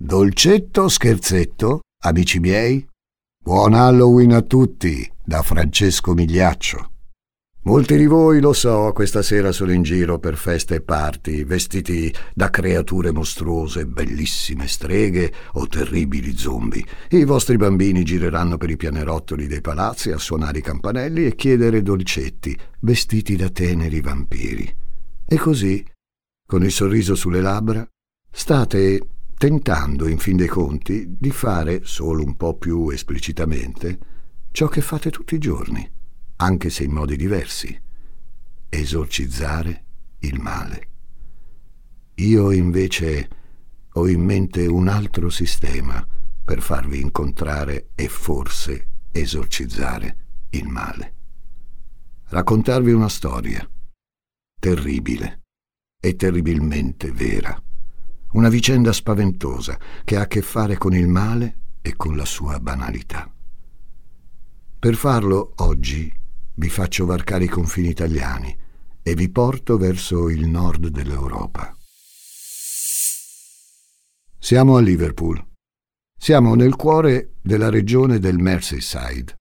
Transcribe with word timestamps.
Dolcetto 0.00 0.86
scherzetto, 0.86 1.80
amici 2.04 2.38
miei? 2.38 2.86
Buon 3.36 3.74
Halloween 3.74 4.32
a 4.32 4.42
tutti 4.42 5.10
da 5.24 5.42
Francesco 5.42 6.14
Migliaccio. 6.14 6.90
Molti 7.62 7.96
di 7.96 8.06
voi, 8.06 8.40
lo 8.40 8.52
so, 8.52 8.92
questa 8.94 9.22
sera 9.22 9.50
sono 9.50 9.72
in 9.72 9.82
giro 9.82 10.20
per 10.20 10.36
feste 10.36 10.76
e 10.76 10.82
party, 10.82 11.42
vestiti 11.44 12.14
da 12.32 12.48
creature 12.48 13.10
mostruose, 13.10 13.86
bellissime 13.86 14.68
streghe 14.68 15.32
o 15.54 15.66
terribili 15.66 16.36
zombie. 16.36 16.84
I 17.10 17.24
vostri 17.24 17.56
bambini 17.56 18.04
gireranno 18.04 18.56
per 18.56 18.70
i 18.70 18.76
pianerottoli 18.76 19.48
dei 19.48 19.60
palazzi 19.60 20.12
a 20.12 20.18
suonare 20.18 20.58
i 20.58 20.62
campanelli 20.62 21.26
e 21.26 21.34
chiedere 21.34 21.82
dolcetti, 21.82 22.56
vestiti 22.82 23.34
da 23.34 23.48
teneri 23.48 24.00
vampiri. 24.00 24.76
E 25.26 25.36
così, 25.38 25.84
con 26.46 26.62
il 26.62 26.70
sorriso 26.70 27.16
sulle 27.16 27.40
labbra, 27.40 27.84
state 28.30 29.00
tentando, 29.38 30.08
in 30.08 30.18
fin 30.18 30.36
dei 30.36 30.48
conti, 30.48 31.16
di 31.16 31.30
fare, 31.30 31.84
solo 31.84 32.24
un 32.24 32.36
po' 32.36 32.58
più 32.58 32.90
esplicitamente, 32.90 33.98
ciò 34.50 34.66
che 34.66 34.80
fate 34.80 35.10
tutti 35.10 35.36
i 35.36 35.38
giorni, 35.38 35.88
anche 36.36 36.70
se 36.70 36.82
in 36.82 36.90
modi 36.90 37.16
diversi, 37.16 37.80
esorcizzare 38.68 39.84
il 40.20 40.40
male. 40.40 40.88
Io 42.16 42.50
invece 42.50 43.28
ho 43.92 44.08
in 44.08 44.22
mente 44.22 44.66
un 44.66 44.88
altro 44.88 45.30
sistema 45.30 46.04
per 46.44 46.60
farvi 46.60 47.00
incontrare 47.00 47.90
e 47.94 48.08
forse 48.08 48.88
esorcizzare 49.12 50.16
il 50.50 50.66
male. 50.66 51.14
Raccontarvi 52.24 52.90
una 52.90 53.08
storia 53.08 53.66
terribile 54.58 55.42
e 56.00 56.16
terribilmente 56.16 57.12
vera 57.12 57.62
una 58.32 58.48
vicenda 58.48 58.92
spaventosa 58.92 59.78
che 60.04 60.16
ha 60.16 60.22
a 60.22 60.26
che 60.26 60.42
fare 60.42 60.76
con 60.76 60.94
il 60.94 61.08
male 61.08 61.58
e 61.80 61.96
con 61.96 62.16
la 62.16 62.24
sua 62.24 62.58
banalità. 62.60 63.32
Per 64.78 64.94
farlo, 64.94 65.54
oggi 65.56 66.12
vi 66.54 66.68
faccio 66.68 67.06
varcare 67.06 67.44
i 67.44 67.48
confini 67.48 67.88
italiani 67.88 68.56
e 69.02 69.14
vi 69.14 69.30
porto 69.30 69.76
verso 69.78 70.28
il 70.28 70.46
nord 70.46 70.88
dell'Europa. 70.88 71.74
Siamo 74.38 74.76
a 74.76 74.80
Liverpool. 74.80 75.44
Siamo 76.16 76.54
nel 76.54 76.76
cuore 76.76 77.34
della 77.40 77.70
regione 77.70 78.18
del 78.18 78.38
Merseyside. 78.38 79.36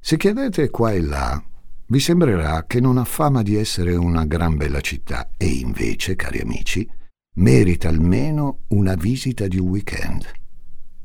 Se 0.00 0.16
chiedete 0.16 0.70
qua 0.70 0.92
e 0.92 1.00
là, 1.00 1.42
vi 1.86 2.00
sembrerà 2.00 2.64
che 2.66 2.80
non 2.80 2.98
ha 2.98 3.04
fama 3.04 3.42
di 3.42 3.56
essere 3.56 3.94
una 3.94 4.24
gran 4.24 4.56
bella 4.56 4.80
città 4.80 5.30
e 5.36 5.46
invece, 5.46 6.16
cari 6.16 6.40
amici, 6.40 6.88
merita 7.36 7.88
almeno 7.88 8.60
una 8.68 8.94
visita 8.94 9.46
di 9.46 9.58
un 9.58 9.68
weekend. 9.68 10.24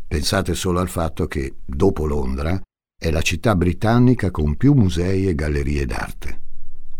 Pensate 0.07 0.53
solo 0.55 0.79
al 0.79 0.89
fatto 0.89 1.27
che, 1.27 1.55
dopo 1.65 2.05
Londra, 2.05 2.59
è 2.97 3.09
la 3.09 3.21
città 3.21 3.55
britannica 3.55 4.29
con 4.29 4.55
più 4.55 4.73
musei 4.73 5.27
e 5.27 5.35
gallerie 5.35 5.85
d'arte. 5.85 6.41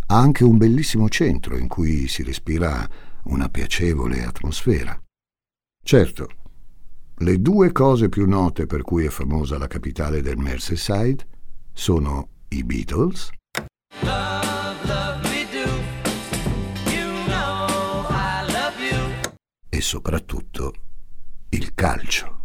Ha 0.08 0.18
anche 0.18 0.44
un 0.44 0.58
bellissimo 0.58 1.08
centro 1.10 1.58
in 1.58 1.68
cui 1.68 2.08
si 2.08 2.24
respira 2.24 2.88
una 3.26 3.50
piacevole 3.50 4.24
atmosfera. 4.24 5.00
Certo, 5.84 6.30
le 7.18 7.42
due 7.42 7.72
cose 7.72 8.10
più 8.10 8.28
note 8.28 8.66
per 8.66 8.82
cui 8.82 9.06
è 9.06 9.10
famosa 9.10 9.58
la 9.58 9.68
capitale 9.68 10.22
del 10.22 10.38
Merseyside 10.38 11.28
sono 11.74 12.30
i 12.50 12.64
Beatles 12.64 13.30
soprattutto 19.82 20.74
il 21.50 21.74
calcio. 21.74 22.40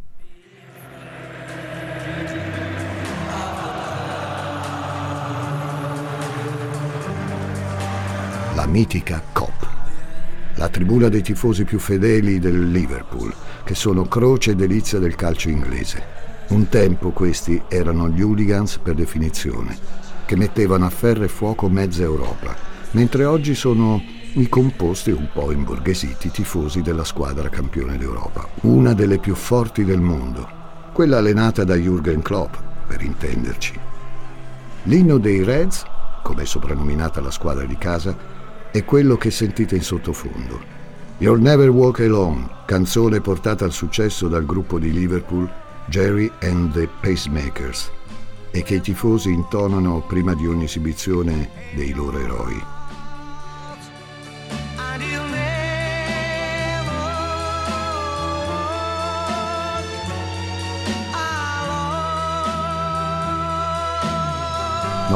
La 8.54 8.66
mitica 8.66 9.22
COP, 9.32 9.68
la 10.54 10.68
tribuna 10.68 11.08
dei 11.08 11.22
tifosi 11.22 11.64
più 11.64 11.78
fedeli 11.78 12.38
del 12.38 12.70
Liverpool, 12.70 13.32
che 13.64 13.74
sono 13.74 14.06
croce 14.06 14.52
e 14.52 14.56
delizia 14.56 14.98
del 14.98 15.14
calcio 15.14 15.50
inglese. 15.50 16.04
Un 16.48 16.68
tempo 16.68 17.10
questi 17.10 17.60
erano 17.68 18.08
gli 18.08 18.22
hooligans 18.22 18.78
per 18.78 18.94
definizione, 18.94 19.76
che 20.24 20.36
mettevano 20.36 20.86
a 20.86 20.90
ferro 20.90 21.24
e 21.24 21.28
fuoco 21.28 21.68
mezza 21.68 22.02
Europa, 22.02 22.56
mentre 22.92 23.24
oggi 23.24 23.54
sono 23.54 24.02
i 24.38 24.50
composti 24.50 25.10
un 25.12 25.28
po' 25.32 25.50
imborghesiti 25.50 26.30
tifosi 26.30 26.82
della 26.82 27.04
squadra 27.04 27.48
campione 27.48 27.96
d'Europa, 27.96 28.46
una 28.62 28.92
delle 28.92 29.18
più 29.18 29.34
forti 29.34 29.82
del 29.82 30.00
mondo, 30.00 30.46
quella 30.92 31.18
allenata 31.18 31.64
da 31.64 31.74
Jürgen 31.74 32.20
Klopp, 32.20 32.54
per 32.86 33.00
intenderci. 33.00 33.80
L'inno 34.82 35.16
dei 35.16 35.42
Reds, 35.42 35.84
come 36.22 36.42
è 36.42 36.44
soprannominata 36.44 37.22
la 37.22 37.30
squadra 37.30 37.64
di 37.64 37.78
casa, 37.78 38.14
è 38.70 38.84
quello 38.84 39.16
che 39.16 39.30
sentite 39.30 39.74
in 39.74 39.82
sottofondo. 39.82 40.60
You'll 41.16 41.40
Never 41.40 41.70
Walk 41.70 42.00
Alone, 42.00 42.46
canzone 42.66 43.22
portata 43.22 43.64
al 43.64 43.72
successo 43.72 44.28
dal 44.28 44.44
gruppo 44.44 44.78
di 44.78 44.92
Liverpool 44.92 45.50
Jerry 45.86 46.30
and 46.42 46.72
the 46.72 46.86
Pacemakers, 47.00 47.90
e 48.50 48.62
che 48.62 48.74
i 48.74 48.80
tifosi 48.82 49.32
intonano 49.32 50.04
prima 50.06 50.34
di 50.34 50.46
ogni 50.46 50.64
esibizione 50.64 51.48
dei 51.74 51.94
loro 51.94 52.18
eroi. 52.18 52.75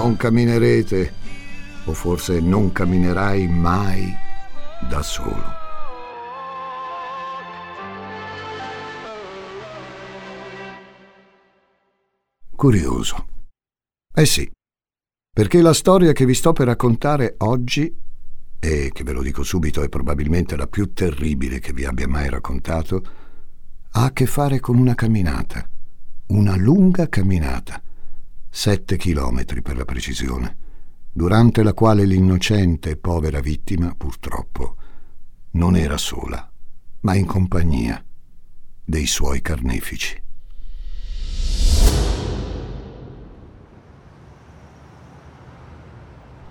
Non 0.00 0.16
camminerete, 0.16 1.12
o 1.84 1.92
forse 1.92 2.40
non 2.40 2.72
camminerai 2.72 3.46
mai 3.48 4.10
da 4.88 5.02
solo. 5.02 5.58
Curioso. 12.56 13.26
Eh 14.14 14.24
sì, 14.24 14.50
perché 15.30 15.60
la 15.60 15.74
storia 15.74 16.12
che 16.12 16.24
vi 16.24 16.34
sto 16.34 16.52
per 16.54 16.68
raccontare 16.68 17.34
oggi, 17.40 17.94
e 18.58 18.90
che 18.94 19.04
ve 19.04 19.12
lo 19.12 19.20
dico 19.20 19.42
subito 19.42 19.82
è 19.82 19.90
probabilmente 19.90 20.56
la 20.56 20.66
più 20.66 20.94
terribile 20.94 21.58
che 21.58 21.74
vi 21.74 21.84
abbia 21.84 22.08
mai 22.08 22.30
raccontato, 22.30 23.02
ha 23.90 24.04
a 24.04 24.12
che 24.12 24.24
fare 24.24 24.60
con 24.60 24.78
una 24.78 24.94
camminata, 24.94 25.68
una 26.28 26.56
lunga 26.56 27.06
camminata 27.06 27.82
sette 28.52 28.96
chilometri 28.96 29.62
per 29.62 29.76
la 29.76 29.84
precisione, 29.84 30.56
durante 31.12 31.62
la 31.62 31.72
quale 31.72 32.04
l'innocente 32.04 32.90
e 32.90 32.96
povera 32.96 33.40
vittima, 33.40 33.94
purtroppo, 33.96 34.76
non 35.52 35.76
era 35.76 35.96
sola, 35.96 36.50
ma 37.02 37.14
in 37.14 37.26
compagnia 37.26 38.04
dei 38.84 39.06
suoi 39.06 39.40
carnefici. 39.40 40.20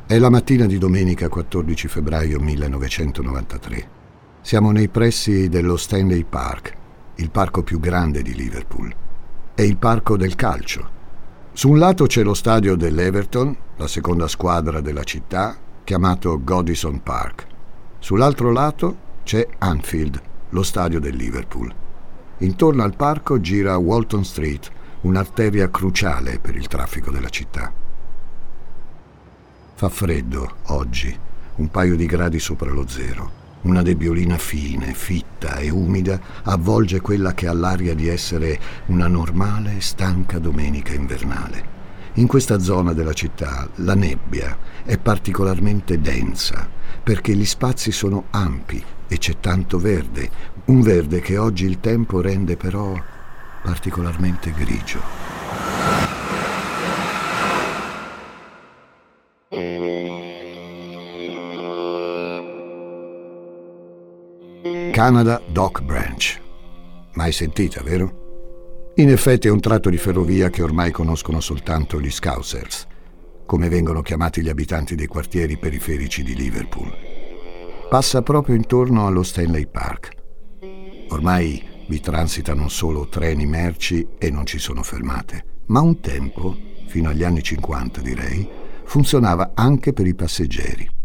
È 0.07 0.17
la 0.17 0.29
mattina 0.29 0.65
di 0.65 0.79
domenica 0.79 1.29
14 1.29 1.87
febbraio 1.87 2.39
1993. 2.39 3.97
Siamo 4.41 4.71
nei 4.71 4.87
pressi 4.87 5.49
dello 5.49 5.77
Stanley 5.77 6.23
Park, 6.23 6.75
il 7.15 7.29
parco 7.29 7.61
più 7.61 7.79
grande 7.79 8.23
di 8.23 8.33
Liverpool. 8.33 8.95
È 9.53 9.61
il 9.61 9.77
parco 9.77 10.17
del 10.17 10.33
calcio 10.35 10.97
su 11.59 11.67
un 11.67 11.77
lato 11.77 12.05
c'è 12.05 12.23
lo 12.23 12.33
stadio 12.33 12.77
dell'Everton, 12.77 13.53
la 13.75 13.87
seconda 13.89 14.29
squadra 14.29 14.79
della 14.79 15.03
città, 15.03 15.57
chiamato 15.83 16.41
Godison 16.41 17.03
Park. 17.03 17.47
Sull'altro 17.99 18.53
lato 18.53 18.95
c'è 19.25 19.45
Anfield, 19.57 20.21
lo 20.51 20.63
stadio 20.63 21.01
del 21.01 21.17
Liverpool. 21.17 21.69
Intorno 22.37 22.81
al 22.81 22.95
parco 22.95 23.41
gira 23.41 23.75
Walton 23.75 24.23
Street, 24.23 24.71
un'arteria 25.01 25.69
cruciale 25.69 26.39
per 26.39 26.55
il 26.55 26.67
traffico 26.67 27.11
della 27.11 27.27
città. 27.27 27.73
Fa 29.73 29.89
freddo 29.89 30.49
oggi, 30.67 31.13
un 31.55 31.69
paio 31.69 31.97
di 31.97 32.05
gradi 32.05 32.39
sopra 32.39 32.71
lo 32.71 32.87
zero. 32.87 33.38
Una 33.61 33.81
nebbiolina 33.81 34.37
fine, 34.37 34.93
fitta 34.93 35.57
e 35.57 35.69
umida 35.69 36.19
avvolge 36.43 37.01
quella 37.01 37.33
che 37.33 37.47
ha 37.47 37.53
l'aria 37.53 37.93
di 37.93 38.07
essere 38.07 38.57
una 38.85 39.07
normale 39.07 39.75
e 39.77 39.81
stanca 39.81 40.39
domenica 40.39 40.93
invernale. 40.93 41.77
In 42.13 42.27
questa 42.27 42.59
zona 42.59 42.93
della 42.93 43.11
città 43.11 43.69
la 43.75 43.95
nebbia 43.95 44.57
è 44.85 44.97
particolarmente 44.97 45.99
densa 45.99 46.67
perché 47.03 47.35
gli 47.35 47.45
spazi 47.45 47.91
sono 47.91 48.25
ampi 48.29 48.81
e 49.07 49.17
c'è 49.17 49.39
tanto 49.41 49.77
verde, 49.77 50.29
un 50.65 50.81
verde 50.81 51.19
che 51.19 51.37
oggi 51.37 51.65
il 51.65 51.79
tempo 51.79 52.21
rende 52.21 52.55
però 52.55 52.93
particolarmente 53.61 54.51
grigio. 54.51 55.28
Canada 64.99 65.41
Dock 65.49 65.81
Branch. 65.81 66.41
Mai 67.13 67.31
sentita, 67.31 67.81
vero? 67.81 68.91
In 68.95 69.07
effetti 69.07 69.47
è 69.47 69.49
un 69.49 69.61
tratto 69.61 69.89
di 69.89 69.95
ferrovia 69.95 70.49
che 70.49 70.61
ormai 70.61 70.91
conoscono 70.91 71.39
soltanto 71.39 72.01
gli 72.01 72.11
Scousers, 72.11 72.85
come 73.45 73.69
vengono 73.69 74.01
chiamati 74.01 74.41
gli 74.41 74.49
abitanti 74.49 74.95
dei 74.95 75.07
quartieri 75.07 75.57
periferici 75.57 76.21
di 76.21 76.35
Liverpool. 76.35 76.91
Passa 77.89 78.21
proprio 78.23 78.55
intorno 78.55 79.07
allo 79.07 79.23
Stanley 79.23 79.67
Park. 79.67 80.09
Ormai 81.11 81.63
vi 81.87 82.01
transitano 82.01 82.67
solo 82.67 83.07
treni 83.07 83.45
merci 83.45 84.05
e 84.17 84.29
non 84.29 84.45
ci 84.45 84.59
sono 84.59 84.83
fermate, 84.83 85.61
ma 85.67 85.79
un 85.79 86.01
tempo, 86.01 86.57
fino 86.87 87.07
agli 87.07 87.23
anni 87.23 87.41
50 87.41 88.01
direi, 88.01 88.49
funzionava 88.83 89.51
anche 89.55 89.93
per 89.93 90.07
i 90.07 90.13
passeggeri. 90.13 90.97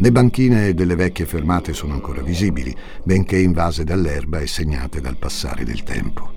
Le 0.00 0.12
banchine 0.12 0.74
delle 0.74 0.94
vecchie 0.94 1.26
fermate 1.26 1.72
sono 1.72 1.92
ancora 1.92 2.22
visibili, 2.22 2.72
benché 3.02 3.36
invase 3.36 3.82
dall'erba 3.82 4.38
e 4.38 4.46
segnate 4.46 5.00
dal 5.00 5.16
passare 5.16 5.64
del 5.64 5.82
tempo. 5.82 6.30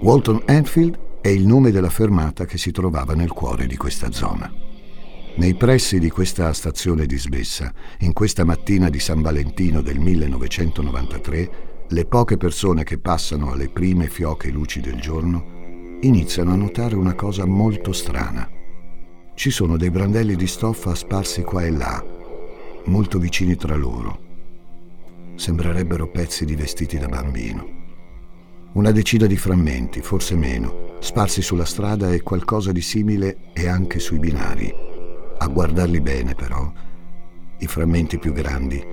Walton 0.00 0.42
Enfield 0.44 0.98
è 1.20 1.28
il 1.28 1.46
nome 1.46 1.70
della 1.70 1.90
fermata 1.90 2.44
che 2.44 2.58
si 2.58 2.72
trovava 2.72 3.14
nel 3.14 3.30
cuore 3.30 3.68
di 3.68 3.76
questa 3.76 4.10
zona. 4.10 4.52
Nei 5.36 5.54
pressi 5.54 6.00
di 6.00 6.10
questa 6.10 6.52
stazione 6.52 7.06
dismessa, 7.06 7.72
in 8.00 8.12
questa 8.12 8.44
mattina 8.44 8.90
di 8.90 8.98
San 8.98 9.22
Valentino 9.22 9.80
del 9.80 10.00
1993, 10.00 11.50
le 11.86 12.04
poche 12.04 12.36
persone 12.36 12.82
che 12.82 12.98
passano 12.98 13.52
alle 13.52 13.68
prime 13.68 14.08
fioche 14.08 14.50
luci 14.50 14.80
del 14.80 15.00
giorno 15.00 15.98
iniziano 16.00 16.50
a 16.50 16.56
notare 16.56 16.96
una 16.96 17.14
cosa 17.14 17.46
molto 17.46 17.92
strana. 17.92 18.50
Ci 19.36 19.50
sono 19.50 19.76
dei 19.76 19.90
brandelli 19.90 20.34
di 20.34 20.48
stoffa 20.48 20.96
sparsi 20.96 21.42
qua 21.42 21.64
e 21.64 21.70
là, 21.70 22.04
molto 22.88 23.18
vicini 23.18 23.54
tra 23.56 23.76
loro. 23.76 24.26
Sembrerebbero 25.36 26.08
pezzi 26.10 26.44
di 26.44 26.56
vestiti 26.56 26.98
da 26.98 27.06
bambino. 27.06 27.76
Una 28.72 28.90
decina 28.90 29.26
di 29.26 29.36
frammenti, 29.36 30.00
forse 30.00 30.34
meno, 30.34 30.96
sparsi 31.00 31.42
sulla 31.42 31.64
strada 31.64 32.12
e 32.12 32.22
qualcosa 32.22 32.72
di 32.72 32.80
simile 32.80 33.52
è 33.52 33.66
anche 33.66 33.98
sui 33.98 34.18
binari. 34.18 34.72
A 35.38 35.46
guardarli 35.46 36.00
bene, 36.00 36.34
però, 36.34 36.70
i 37.58 37.66
frammenti 37.66 38.18
più 38.18 38.32
grandi 38.32 38.84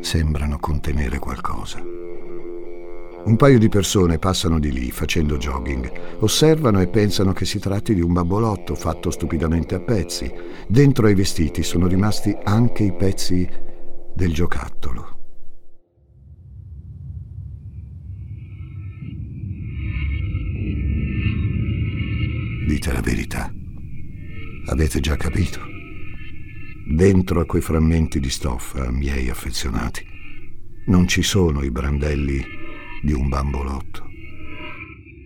sembrano 0.00 0.58
contenere 0.58 1.18
qualcosa. 1.18 2.01
Un 3.24 3.36
paio 3.36 3.56
di 3.56 3.68
persone 3.68 4.18
passano 4.18 4.58
di 4.58 4.72
lì 4.72 4.90
facendo 4.90 5.36
jogging, 5.36 6.18
osservano 6.18 6.80
e 6.80 6.88
pensano 6.88 7.32
che 7.32 7.44
si 7.44 7.60
tratti 7.60 7.94
di 7.94 8.00
un 8.00 8.12
bambolotto 8.12 8.74
fatto 8.74 9.12
stupidamente 9.12 9.76
a 9.76 9.80
pezzi. 9.80 10.28
Dentro 10.66 11.06
ai 11.06 11.14
vestiti 11.14 11.62
sono 11.62 11.86
rimasti 11.86 12.36
anche 12.42 12.82
i 12.82 12.92
pezzi 12.92 13.48
del 14.12 14.34
giocattolo. 14.34 15.20
Dite 22.66 22.92
la 22.92 23.00
verità. 23.00 23.52
Avete 24.66 24.98
già 24.98 25.14
capito? 25.14 25.60
Dentro 26.92 27.38
a 27.38 27.46
quei 27.46 27.62
frammenti 27.62 28.18
di 28.18 28.30
stoffa, 28.30 28.90
miei 28.90 29.30
affezionati, 29.30 30.04
non 30.86 31.06
ci 31.06 31.22
sono 31.22 31.62
i 31.62 31.70
brandelli 31.70 32.60
di 33.02 33.12
un 33.12 33.28
bambolotto. 33.28 34.08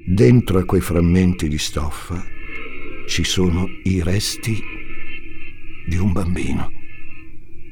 Dentro 0.07 0.59
a 0.59 0.65
quei 0.65 0.81
frammenti 0.81 1.49
di 1.49 1.59
stoffa 1.59 2.25
ci 3.07 3.23
sono 3.23 3.67
i 3.85 4.03
resti 4.03 4.61
di 5.87 5.97
un 5.97 6.13
bambino, 6.13 6.71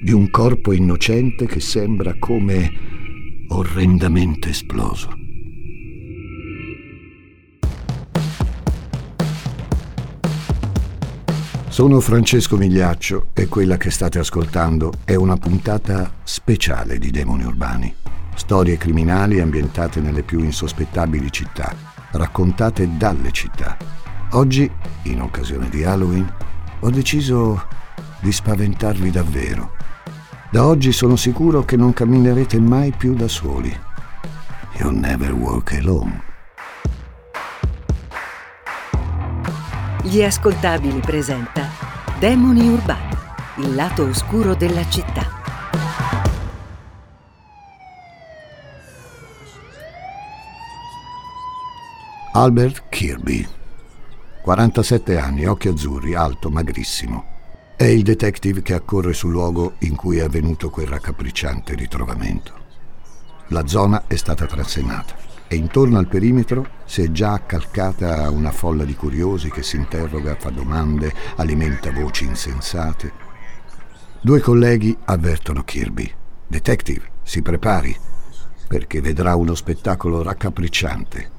di 0.01 0.13
un 0.13 0.31
corpo 0.31 0.73
innocente 0.73 1.47
che 1.47 1.61
sembra 1.61 2.15
come 2.19 2.71
orrendamente 3.49 4.51
esploso. 4.51 5.23
Sono 11.69 11.99
Francesco 11.99 12.57
Migliaccio 12.57 13.31
e 13.33 13.49
quella 13.49 13.77
che 13.77 13.91
state 13.91 14.21
ascoltando 14.21 14.93
è 15.05 15.17
una 15.17 15.37
puntata 15.37 16.19
speciale 16.23 16.99
di 16.99 17.11
Demoni 17.11 17.43
Urbani. 17.43 18.04
Storie 18.35 18.77
criminali 18.77 19.41
ambientate 19.41 20.01
nelle 20.01 20.23
più 20.23 20.41
insospettabili 20.41 21.31
città, 21.31 21.75
raccontate 22.13 22.97
dalle 22.97 23.31
città. 23.31 23.77
Oggi, 24.33 24.71
in 25.05 25.23
occasione 25.23 25.69
di 25.69 25.85
Halloween, 25.85 26.31
ho 26.81 26.91
deciso 26.91 27.67
di 28.21 28.33
spaventarvi 28.33 29.11
davvero. 29.11 29.73
Da 30.51 30.67
oggi 30.67 30.93
sono 30.93 31.17
sicuro 31.17 31.65
che 31.65 31.77
non 31.77 31.93
camminerete 31.93 32.59
mai 32.61 32.93
più 32.93 33.15
da 33.15 33.29
soli. 33.29 33.77
You'll 34.79 34.99
never 34.99 35.33
walk 35.33 35.73
alone. 35.73 36.23
Gli 40.03 40.23
ascoltabili 40.23 41.01
presenta 41.01 41.69
Demoni 42.19 42.69
Urbani, 42.69 43.17
il 43.59 43.75
lato 43.75 44.05
oscuro 44.05 44.55
della 44.55 44.87
città. 44.89 45.34
Albert 52.37 52.87
Kirby, 52.89 53.47
47 54.43 55.19
anni, 55.19 55.47
occhi 55.47 55.69
azzurri, 55.69 56.17
alto, 56.17 56.51
magrissimo. 56.51 57.25
È 57.77 57.85
il 57.85 58.03
detective 58.03 58.61
che 58.61 58.75
accorre 58.75 59.13
sul 59.13 59.31
luogo 59.31 59.75
in 59.83 59.95
cui 59.95 60.19
è 60.19 60.23
avvenuto 60.23 60.69
quel 60.69 60.89
raccapricciante 60.89 61.77
ritrovamento. 61.77 62.53
La 63.51 63.69
zona 63.69 64.09
è 64.09 64.17
stata 64.17 64.47
transennata 64.47 65.15
e 65.47 65.55
intorno 65.55 65.97
al 65.97 66.09
perimetro 66.09 66.67
si 66.87 67.03
è 67.03 67.13
già 67.13 67.35
accalcata 67.35 68.29
una 68.31 68.51
folla 68.51 68.83
di 68.83 68.97
curiosi 68.97 69.49
che 69.49 69.63
si 69.63 69.77
interroga, 69.77 70.35
fa 70.35 70.51
domande, 70.51 71.15
alimenta 71.37 71.93
voci 71.93 72.25
insensate. 72.25 73.13
Due 74.21 74.41
colleghi 74.41 74.99
avvertono 75.05 75.63
Kirby. 75.63 76.13
Detective, 76.49 77.13
si 77.23 77.43
prepari, 77.43 77.97
perché 78.67 79.01
vedrà 79.01 79.37
uno 79.37 79.55
spettacolo 79.55 80.21
raccapricciante 80.21 81.34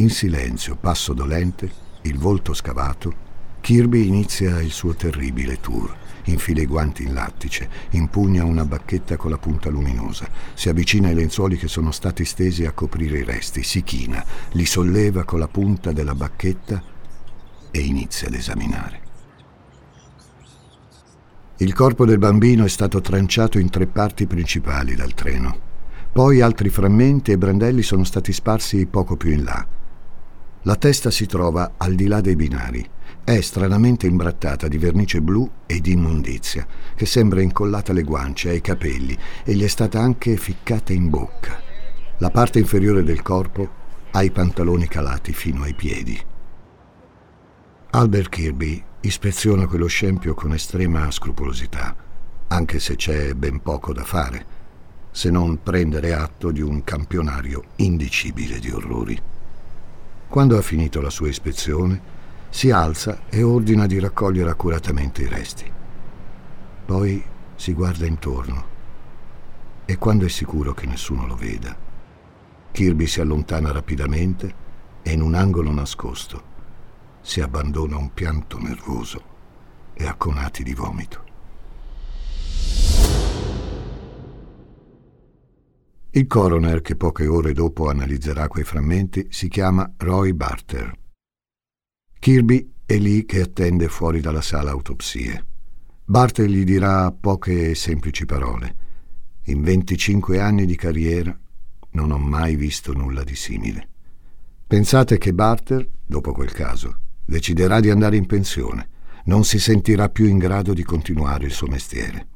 in 0.00 0.10
silenzio, 0.10 0.76
passo 0.76 1.12
dolente, 1.12 1.70
il 2.02 2.18
volto 2.18 2.54
scavato, 2.54 3.26
Kirby 3.60 4.06
inizia 4.06 4.60
il 4.60 4.70
suo 4.70 4.94
terribile 4.94 5.60
tour. 5.60 5.94
Infila 6.24 6.60
i 6.60 6.66
guanti 6.66 7.04
in 7.04 7.14
lattice, 7.14 7.68
impugna 7.90 8.44
una 8.44 8.64
bacchetta 8.64 9.16
con 9.16 9.30
la 9.30 9.38
punta 9.38 9.70
luminosa, 9.70 10.28
si 10.54 10.68
avvicina 10.68 11.08
ai 11.08 11.14
lenzuoli 11.14 11.56
che 11.56 11.68
sono 11.68 11.90
stati 11.90 12.24
stesi 12.24 12.66
a 12.66 12.72
coprire 12.72 13.18
i 13.18 13.24
resti, 13.24 13.62
si 13.62 13.82
china, 13.82 14.24
li 14.52 14.66
solleva 14.66 15.24
con 15.24 15.38
la 15.38 15.48
punta 15.48 15.90
della 15.90 16.14
bacchetta 16.14 16.82
e 17.70 17.80
inizia 17.80 18.28
ad 18.28 18.34
esaminare. 18.34 19.00
Il 21.56 21.72
corpo 21.72 22.04
del 22.04 22.18
bambino 22.18 22.64
è 22.64 22.68
stato 22.68 23.00
tranciato 23.00 23.58
in 23.58 23.70
tre 23.70 23.86
parti 23.86 24.26
principali 24.26 24.94
dal 24.94 25.14
treno. 25.14 25.58
Poi 26.12 26.40
altri 26.40 26.68
frammenti 26.68 27.32
e 27.32 27.38
brandelli 27.38 27.82
sono 27.82 28.04
stati 28.04 28.32
sparsi 28.32 28.86
poco 28.86 29.16
più 29.16 29.32
in 29.32 29.44
là. 29.44 29.66
La 30.62 30.74
testa 30.74 31.10
si 31.10 31.26
trova 31.26 31.74
al 31.76 31.94
di 31.94 32.08
là 32.08 32.20
dei 32.20 32.34
binari. 32.34 32.84
È 33.22 33.40
stranamente 33.40 34.06
imbrattata 34.06 34.66
di 34.66 34.76
vernice 34.76 35.20
blu 35.20 35.48
e 35.66 35.80
di 35.80 35.92
immondizia, 35.92 36.66
che 36.96 37.06
sembra 37.06 37.40
incollata 37.40 37.92
alle 37.92 38.02
guance, 38.02 38.48
ai 38.48 38.60
capelli, 38.60 39.16
e 39.44 39.54
gli 39.54 39.62
è 39.62 39.68
stata 39.68 40.00
anche 40.00 40.36
ficcata 40.36 40.92
in 40.92 41.08
bocca. 41.08 41.60
La 42.18 42.30
parte 42.30 42.58
inferiore 42.58 43.04
del 43.04 43.22
corpo 43.22 43.68
ha 44.10 44.22
i 44.22 44.30
pantaloni 44.30 44.88
calati 44.88 45.32
fino 45.32 45.62
ai 45.62 45.74
piedi. 45.74 46.20
Albert 47.90 48.28
Kirby 48.28 48.82
ispeziona 49.00 49.66
quello 49.66 49.86
scempio 49.86 50.34
con 50.34 50.52
estrema 50.52 51.10
scrupolosità, 51.10 51.94
anche 52.48 52.80
se 52.80 52.96
c'è 52.96 53.34
ben 53.34 53.60
poco 53.60 53.92
da 53.92 54.04
fare, 54.04 54.46
se 55.12 55.30
non 55.30 55.62
prendere 55.62 56.14
atto 56.14 56.50
di 56.50 56.60
un 56.60 56.82
campionario 56.82 57.62
indicibile 57.76 58.58
di 58.58 58.70
orrori. 58.70 59.22
Quando 60.28 60.58
ha 60.58 60.62
finito 60.62 61.00
la 61.00 61.08
sua 61.08 61.28
ispezione, 61.28 62.00
si 62.50 62.70
alza 62.70 63.22
e 63.30 63.42
ordina 63.42 63.86
di 63.86 63.98
raccogliere 63.98 64.50
accuratamente 64.50 65.22
i 65.22 65.28
resti. 65.28 65.70
Poi 66.84 67.24
si 67.54 67.72
guarda 67.72 68.06
intorno 68.06 68.76
e 69.86 69.96
quando 69.96 70.26
è 70.26 70.28
sicuro 70.28 70.74
che 70.74 70.84
nessuno 70.86 71.26
lo 71.26 71.34
veda, 71.34 71.74
Kirby 72.70 73.06
si 73.06 73.22
allontana 73.22 73.72
rapidamente 73.72 74.54
e 75.02 75.12
in 75.12 75.22
un 75.22 75.34
angolo 75.34 75.72
nascosto 75.72 76.42
si 77.22 77.40
abbandona 77.40 77.96
a 77.96 77.98
un 77.98 78.12
pianto 78.12 78.58
nervoso 78.58 79.22
e 79.94 80.06
a 80.06 80.14
conati 80.14 80.62
di 80.62 80.74
vomito. 80.74 81.27
Il 86.18 86.26
coroner, 86.26 86.82
che 86.82 86.96
poche 86.96 87.28
ore 87.28 87.52
dopo 87.52 87.88
analizzerà 87.88 88.48
quei 88.48 88.64
frammenti, 88.64 89.28
si 89.30 89.46
chiama 89.46 89.88
Roy 89.98 90.32
Barter. 90.32 90.92
Kirby 92.18 92.72
è 92.84 92.96
lì 92.96 93.24
che 93.24 93.42
attende 93.42 93.86
fuori 93.86 94.20
dalla 94.20 94.40
sala 94.40 94.72
autopsie. 94.72 95.44
Barter 96.04 96.48
gli 96.48 96.64
dirà 96.64 97.12
poche 97.12 97.76
semplici 97.76 98.26
parole. 98.26 98.74
In 99.44 99.62
25 99.62 100.40
anni 100.40 100.66
di 100.66 100.74
carriera 100.74 101.38
non 101.90 102.10
ho 102.10 102.18
mai 102.18 102.56
visto 102.56 102.92
nulla 102.92 103.22
di 103.22 103.36
simile. 103.36 103.88
Pensate 104.66 105.18
che 105.18 105.32
Barter, 105.32 105.88
dopo 106.04 106.32
quel 106.32 106.50
caso, 106.50 106.98
deciderà 107.24 107.78
di 107.78 107.90
andare 107.90 108.16
in 108.16 108.26
pensione. 108.26 108.88
Non 109.26 109.44
si 109.44 109.60
sentirà 109.60 110.08
più 110.08 110.26
in 110.26 110.38
grado 110.38 110.74
di 110.74 110.82
continuare 110.82 111.46
il 111.46 111.52
suo 111.52 111.68
mestiere. 111.68 112.26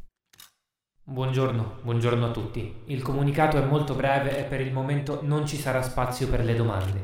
Buongiorno, 1.13 1.81
buongiorno 1.83 2.25
a 2.25 2.31
tutti. 2.31 2.75
Il 2.87 3.03
comunicato 3.03 3.59
è 3.59 3.65
molto 3.67 3.93
breve 3.93 4.39
e 4.39 4.45
per 4.45 4.63
il 4.63 4.73
momento 4.73 5.19
non 5.21 5.47
ci 5.47 5.59
sarà 5.59 5.83
spazio 5.83 6.27
per 6.27 6.43
le 6.43 6.55
domande. 6.55 7.03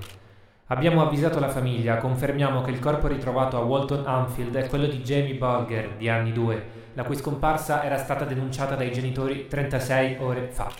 Abbiamo 0.68 1.02
avvisato 1.02 1.38
la 1.38 1.50
famiglia, 1.50 1.98
confermiamo 1.98 2.62
che 2.62 2.70
il 2.70 2.78
corpo 2.78 3.06
ritrovato 3.06 3.58
a 3.58 3.64
Walton 3.64 4.06
Anfield 4.06 4.56
è 4.56 4.66
quello 4.66 4.86
di 4.86 5.02
Jamie 5.02 5.34
Bulger, 5.34 5.96
di 5.98 6.08
anni 6.08 6.32
2, 6.32 6.66
la 6.94 7.04
cui 7.04 7.16
scomparsa 7.16 7.84
era 7.84 7.98
stata 7.98 8.24
denunciata 8.24 8.76
dai 8.76 8.92
genitori 8.92 9.46
36 9.46 10.16
ore 10.20 10.48
fa. 10.52 10.72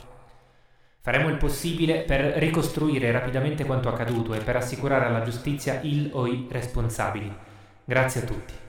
Faremo 1.03 1.29
il 1.29 1.37
possibile 1.37 2.05
per 2.05 2.21
ricostruire 2.39 3.11
rapidamente 3.11 3.67
quanto 3.67 3.91
accaduto 3.91 4.33
e 4.33 4.41
per 4.41 4.57
assicurare 4.57 5.05
alla 5.05 5.21
giustizia 5.21 5.81
il 5.83 6.09
o 6.15 6.27
i 6.27 6.47
responsabili. 6.51 7.31
Grazie 7.85 8.23
a 8.23 8.25
tutti. 8.25 8.68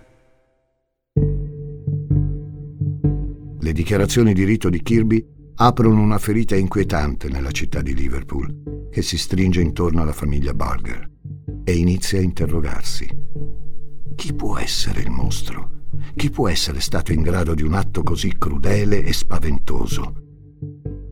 Le 3.61 3.73
dichiarazioni 3.73 4.33
di 4.33 4.45
rito 4.45 4.69
di 4.69 4.81
Kirby 4.81 5.25
aprono 5.55 6.01
una 6.01 6.17
ferita 6.17 6.55
inquietante 6.55 7.27
nella 7.27 7.51
città 7.51 7.81
di 7.81 7.93
Liverpool, 7.93 8.87
che 8.89 9.01
si 9.01 9.17
stringe 9.17 9.59
intorno 9.59 10.01
alla 10.01 10.13
famiglia 10.13 10.53
Bulger 10.53 11.09
e 11.65 11.75
inizia 11.75 12.19
a 12.19 12.21
interrogarsi. 12.21 13.09
Chi 14.15 14.33
può 14.33 14.57
essere 14.57 15.01
il 15.01 15.09
mostro? 15.09 15.71
Chi 16.15 16.29
può 16.29 16.47
essere 16.47 16.79
stato 16.79 17.11
in 17.11 17.21
grado 17.21 17.53
di 17.53 17.63
un 17.63 17.73
atto 17.73 18.01
così 18.01 18.33
crudele 18.37 19.03
e 19.03 19.11
spaventoso? 19.11 20.13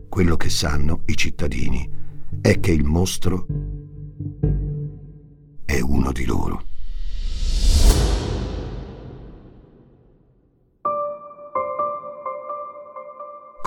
Quello 0.08 0.36
che 0.36 0.48
sanno 0.48 1.02
i 1.04 1.16
cittadini 1.16 1.86
è 2.40 2.58
che 2.60 2.72
il 2.72 2.84
mostro 2.84 3.46
è 5.66 5.80
uno 5.80 6.12
di 6.12 6.24
loro. 6.24 6.67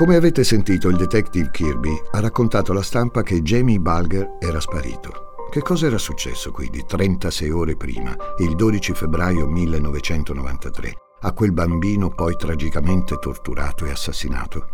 Come 0.02 0.16
avete 0.16 0.44
sentito, 0.44 0.90
il 0.90 0.98
detective 0.98 1.52
Kirby 1.52 1.96
ha 2.14 2.20
raccontato 2.20 2.72
alla 2.72 2.82
stampa 2.82 3.22
che 3.22 3.44
Jamie 3.44 3.78
Bulger 3.78 4.38
era 4.40 4.60
sparito. 4.60 5.36
Che 5.52 5.62
cosa 5.62 5.86
era 5.86 6.00
successo 6.00 6.52
quindi 6.52 6.84
36 6.88 7.52
ore 7.52 7.76
prima, 7.76 8.16
il 8.40 8.56
12 8.56 8.94
febbraio 8.94 9.46
1993, 9.46 10.94
a 11.20 11.32
quel 11.34 11.52
bambino 11.52 12.10
poi 12.10 12.36
tragicamente 12.36 13.20
torturato 13.20 13.86
e 13.86 13.92
assassinato? 13.92 14.70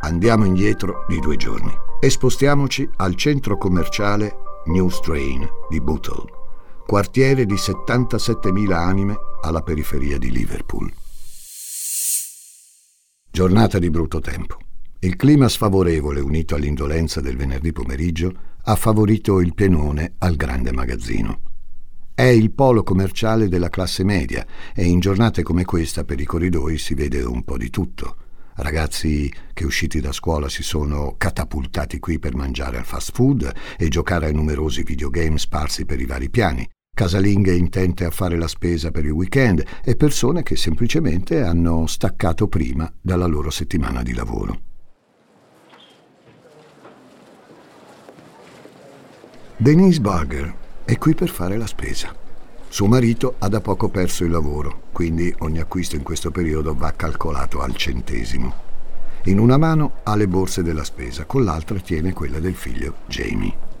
Andiamo 0.00 0.46
indietro 0.46 1.04
di 1.06 1.20
due 1.20 1.36
giorni 1.36 1.76
e 2.00 2.08
spostiamoci 2.08 2.88
al 2.96 3.14
centro 3.16 3.58
commerciale 3.58 4.34
New 4.64 4.88
Strain 4.88 5.46
di 5.68 5.78
Bootle, 5.78 6.24
quartiere 6.86 7.44
di 7.44 7.56
77.000 7.56 8.72
anime 8.72 9.14
alla 9.42 9.60
periferia 9.60 10.16
di 10.16 10.30
Liverpool. 10.30 10.90
Giornata 13.34 13.78
di 13.78 13.88
brutto 13.88 14.20
tempo. 14.20 14.58
Il 14.98 15.16
clima 15.16 15.48
sfavorevole 15.48 16.20
unito 16.20 16.54
all'indolenza 16.54 17.22
del 17.22 17.38
venerdì 17.38 17.72
pomeriggio 17.72 18.30
ha 18.62 18.76
favorito 18.76 19.40
il 19.40 19.54
pienone 19.54 20.16
al 20.18 20.36
grande 20.36 20.70
magazzino. 20.70 21.40
È 22.12 22.24
il 22.24 22.50
polo 22.50 22.82
commerciale 22.82 23.48
della 23.48 23.70
classe 23.70 24.04
media 24.04 24.46
e 24.74 24.84
in 24.84 25.00
giornate 25.00 25.42
come 25.42 25.64
questa 25.64 26.04
per 26.04 26.20
i 26.20 26.26
corridoi 26.26 26.76
si 26.76 26.92
vede 26.92 27.22
un 27.22 27.42
po' 27.42 27.56
di 27.56 27.70
tutto. 27.70 28.16
Ragazzi 28.56 29.32
che 29.54 29.64
usciti 29.64 29.98
da 29.98 30.12
scuola 30.12 30.50
si 30.50 30.62
sono 30.62 31.14
catapultati 31.16 31.98
qui 32.00 32.18
per 32.18 32.34
mangiare 32.34 32.76
al 32.76 32.84
fast 32.84 33.12
food 33.14 33.50
e 33.78 33.88
giocare 33.88 34.26
ai 34.26 34.34
numerosi 34.34 34.82
videogame 34.82 35.38
sparsi 35.38 35.86
per 35.86 35.98
i 35.98 36.04
vari 36.04 36.28
piani, 36.28 36.68
casalinghe 36.94 37.54
intente 37.54 38.04
a 38.04 38.10
fare 38.10 38.36
la 38.36 38.46
spesa 38.46 38.90
per 38.90 39.06
il 39.06 39.12
weekend 39.12 39.64
e 39.82 39.96
persone 39.96 40.42
che 40.42 40.56
semplicemente 40.56 41.40
hanno 41.42 41.86
staccato 41.86 42.48
prima 42.48 42.92
dalla 43.00 43.24
loro 43.24 43.48
settimana 43.48 44.02
di 44.02 44.12
lavoro. 44.12 44.60
Denise 49.56 50.00
Barger 50.00 50.54
è 50.84 50.98
qui 50.98 51.14
per 51.14 51.30
fare 51.30 51.56
la 51.56 51.66
spesa. 51.66 52.14
Suo 52.68 52.86
marito 52.88 53.36
ha 53.38 53.48
da 53.48 53.62
poco 53.62 53.88
perso 53.88 54.24
il 54.24 54.30
lavoro, 54.30 54.82
quindi 54.92 55.34
ogni 55.38 55.60
acquisto 55.60 55.96
in 55.96 56.02
questo 56.02 56.30
periodo 56.30 56.74
va 56.74 56.92
calcolato 56.92 57.62
al 57.62 57.74
centesimo. 57.74 58.54
In 59.24 59.38
una 59.38 59.56
mano 59.56 60.00
ha 60.02 60.14
le 60.14 60.28
borse 60.28 60.62
della 60.62 60.84
spesa, 60.84 61.24
con 61.24 61.42
l'altra 61.42 61.78
tiene 61.78 62.12
quella 62.12 62.38
del 62.38 62.54
figlio 62.54 62.96
Jamie. 63.06 63.71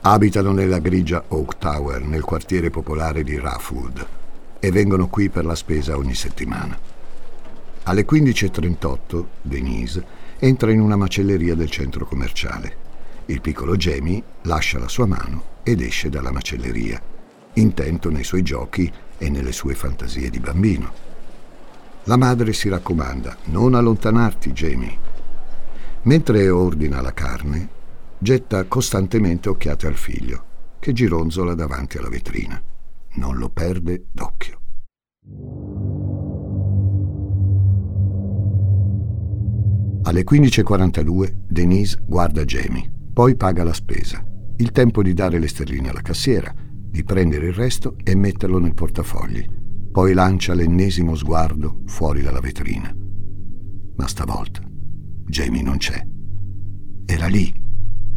Abitano 0.00 0.52
nella 0.52 0.78
grigia 0.78 1.24
Oak 1.28 1.58
Tower, 1.58 2.00
nel 2.02 2.22
quartiere 2.22 2.70
popolare 2.70 3.24
di 3.24 3.36
Roughwood, 3.36 4.06
e 4.60 4.70
vengono 4.70 5.08
qui 5.08 5.28
per 5.28 5.44
la 5.44 5.56
spesa 5.56 5.96
ogni 5.96 6.14
settimana. 6.14 6.78
Alle 7.82 8.06
15.38 8.06 9.24
Denise 9.42 10.04
entra 10.38 10.70
in 10.70 10.80
una 10.80 10.94
macelleria 10.94 11.56
del 11.56 11.68
centro 11.68 12.06
commerciale. 12.06 12.86
Il 13.26 13.40
piccolo 13.40 13.76
Jamie 13.76 14.22
lascia 14.42 14.78
la 14.78 14.88
sua 14.88 15.06
mano 15.06 15.56
ed 15.64 15.80
esce 15.80 16.08
dalla 16.08 16.30
macelleria, 16.30 17.02
intento 17.54 18.08
nei 18.08 18.24
suoi 18.24 18.42
giochi 18.42 18.90
e 19.18 19.28
nelle 19.28 19.52
sue 19.52 19.74
fantasie 19.74 20.30
di 20.30 20.38
bambino. 20.38 20.92
La 22.04 22.16
madre 22.16 22.52
si 22.52 22.68
raccomanda, 22.68 23.36
non 23.46 23.74
allontanarti, 23.74 24.52
Jamie. 24.52 24.96
Mentre 26.02 26.48
ordina 26.48 27.00
la 27.00 27.12
carne, 27.12 27.68
getta 28.18 28.64
costantemente 28.64 29.48
occhiate 29.48 29.86
al 29.86 29.94
figlio, 29.94 30.44
che 30.78 30.92
gironzola 30.92 31.54
davanti 31.54 31.98
alla 31.98 32.08
vetrina. 32.08 32.60
Non 33.14 33.36
lo 33.36 33.48
perde 33.48 34.06
d'occhio. 34.12 34.60
Alle 40.02 40.24
15.42 40.24 41.34
Denise 41.46 42.02
guarda 42.06 42.44
Jamie. 42.44 42.90
Poi 43.12 43.36
paga 43.36 43.62
la 43.64 43.72
spesa. 43.72 44.24
Il 44.56 44.72
tempo 44.72 45.02
di 45.02 45.12
dare 45.12 45.38
le 45.38 45.48
sterline 45.48 45.90
alla 45.90 46.00
cassiera, 46.00 46.54
di 46.56 47.04
prendere 47.04 47.48
il 47.48 47.52
resto 47.52 47.96
e 48.02 48.14
metterlo 48.14 48.58
nel 48.58 48.74
portafogli. 48.74 49.44
Poi 49.90 50.14
lancia 50.14 50.54
l'ennesimo 50.54 51.14
sguardo 51.14 51.82
fuori 51.86 52.22
dalla 52.22 52.40
vetrina. 52.40 52.94
Ma 53.96 54.06
stavolta 54.06 54.62
Jamie 55.26 55.62
non 55.62 55.76
c'è. 55.76 56.02
Era 57.04 57.26
lì, 57.26 57.52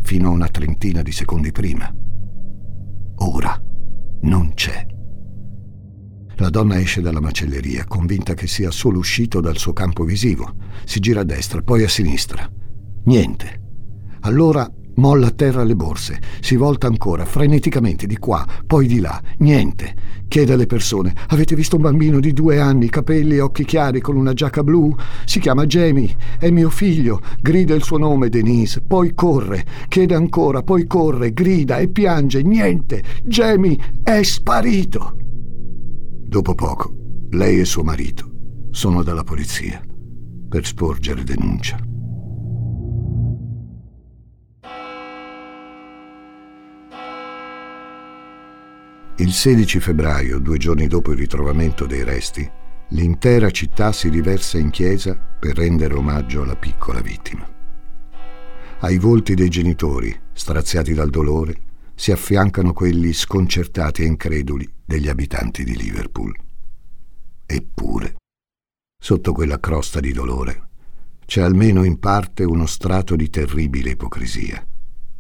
fino 0.02 0.30
a 0.30 0.32
una 0.32 0.48
trentina 0.48 1.02
di 1.02 1.12
secondi 1.12 1.52
prima. 1.52 1.94
Ora 3.16 3.62
non 4.22 4.54
c'è. 4.54 4.86
La 6.36 6.50
donna 6.50 6.80
esce 6.80 7.02
dalla 7.02 7.20
macelleria, 7.20 7.86
convinta 7.86 8.34
che 8.34 8.48
sia 8.48 8.72
solo 8.72 8.98
uscito 8.98 9.42
dal 9.42 9.58
suo 9.58 9.74
campo 9.74 10.04
visivo. 10.04 10.56
Si 10.86 11.00
gira 11.00 11.22
a 11.22 11.24
destra, 11.24 11.62
poi 11.62 11.84
a 11.84 11.90
sinistra. 11.90 12.50
Niente. 13.06 13.62
Allora 14.22 14.68
Molla 15.02 15.28
a 15.28 15.32
terra 15.32 15.64
le 15.64 15.76
borse, 15.76 16.20
si 16.42 16.56
volta 16.56 16.86
ancora, 16.86 17.26
freneticamente 17.26 18.06
di 18.06 18.18
qua, 18.18 18.46
poi 18.68 18.86
di 18.86 19.00
là. 19.00 19.20
Niente. 19.40 19.96
Chiede 20.28 20.54
alle 20.54 20.68
persone: 20.68 21.16
Avete 21.30 21.56
visto 21.56 21.78
un 21.78 21.82
bambino 21.82 22.20
di 22.20 22.34
due 22.34 22.60
anni, 22.60 22.88
capelli 22.88 23.38
e 23.38 23.42
occhi 23.42 23.66
chiari, 23.66 24.00
con 24.00 24.16
una 24.16 24.34
giacca 24.34 24.64
blu? 24.64 24.96
Si 25.26 25.40
chiama 25.40 25.66
Jamie, 25.66 26.16
è 26.38 26.52
mio 26.52 26.70
figlio. 26.70 27.20
Grida 27.42 27.74
il 27.74 27.82
suo 27.82 27.98
nome, 27.98 28.30
Denise. 28.30 28.82
Poi 28.82 29.16
corre, 29.16 29.66
chiede 29.88 30.14
ancora, 30.14 30.62
poi 30.62 30.86
corre, 30.86 31.34
grida 31.34 31.78
e 31.80 31.88
piange. 31.88 32.44
Niente. 32.44 33.02
Jamie 33.24 33.80
è 34.04 34.22
sparito. 34.22 35.16
Dopo 35.18 36.54
poco, 36.54 36.94
lei 37.32 37.60
e 37.60 37.66
suo 37.66 37.82
marito 37.82 38.30
sono 38.70 39.02
dalla 39.02 39.24
polizia 39.24 39.82
per 40.48 40.64
sporgere 40.64 41.24
denuncia. 41.24 41.91
Il 49.22 49.34
16 49.34 49.80
febbraio, 49.80 50.40
due 50.40 50.58
giorni 50.58 50.88
dopo 50.88 51.12
il 51.12 51.20
ritrovamento 51.20 51.86
dei 51.86 52.04
resti, 52.04 52.50
l'intera 52.88 53.52
città 53.52 53.92
si 53.92 54.10
riversa 54.10 54.58
in 54.58 54.72
chiesa 54.72 55.16
per 55.16 55.58
rendere 55.58 55.94
omaggio 55.94 56.42
alla 56.42 56.56
piccola 56.56 57.02
vittima. 57.02 57.48
Ai 58.80 58.98
volti 58.98 59.36
dei 59.36 59.48
genitori, 59.48 60.20
straziati 60.34 60.96
dal 60.96 61.12
dolore, 61.12 61.56
si 61.94 62.12
affiancano 62.12 62.74
quelli 62.74 63.14
sconcertati 63.14 64.02
e 64.02 64.08
increduli 64.08 64.68
degli 64.84 65.08
abitanti 65.08 65.64
di 65.64 65.78
Liverpool. 65.78 66.36
Eppure, 67.46 68.16
sotto 69.00 69.34
quella 69.34 69.60
crosta 69.60 70.00
di 70.00 70.14
dolore, 70.14 70.70
c'è 71.28 71.42
almeno 71.42 71.84
in 71.84 72.00
parte 72.00 72.44
uno 72.44 72.66
strato 72.66 73.16
di 73.16 73.30
terribile 73.30 73.92
ipocrisia, 73.92 74.66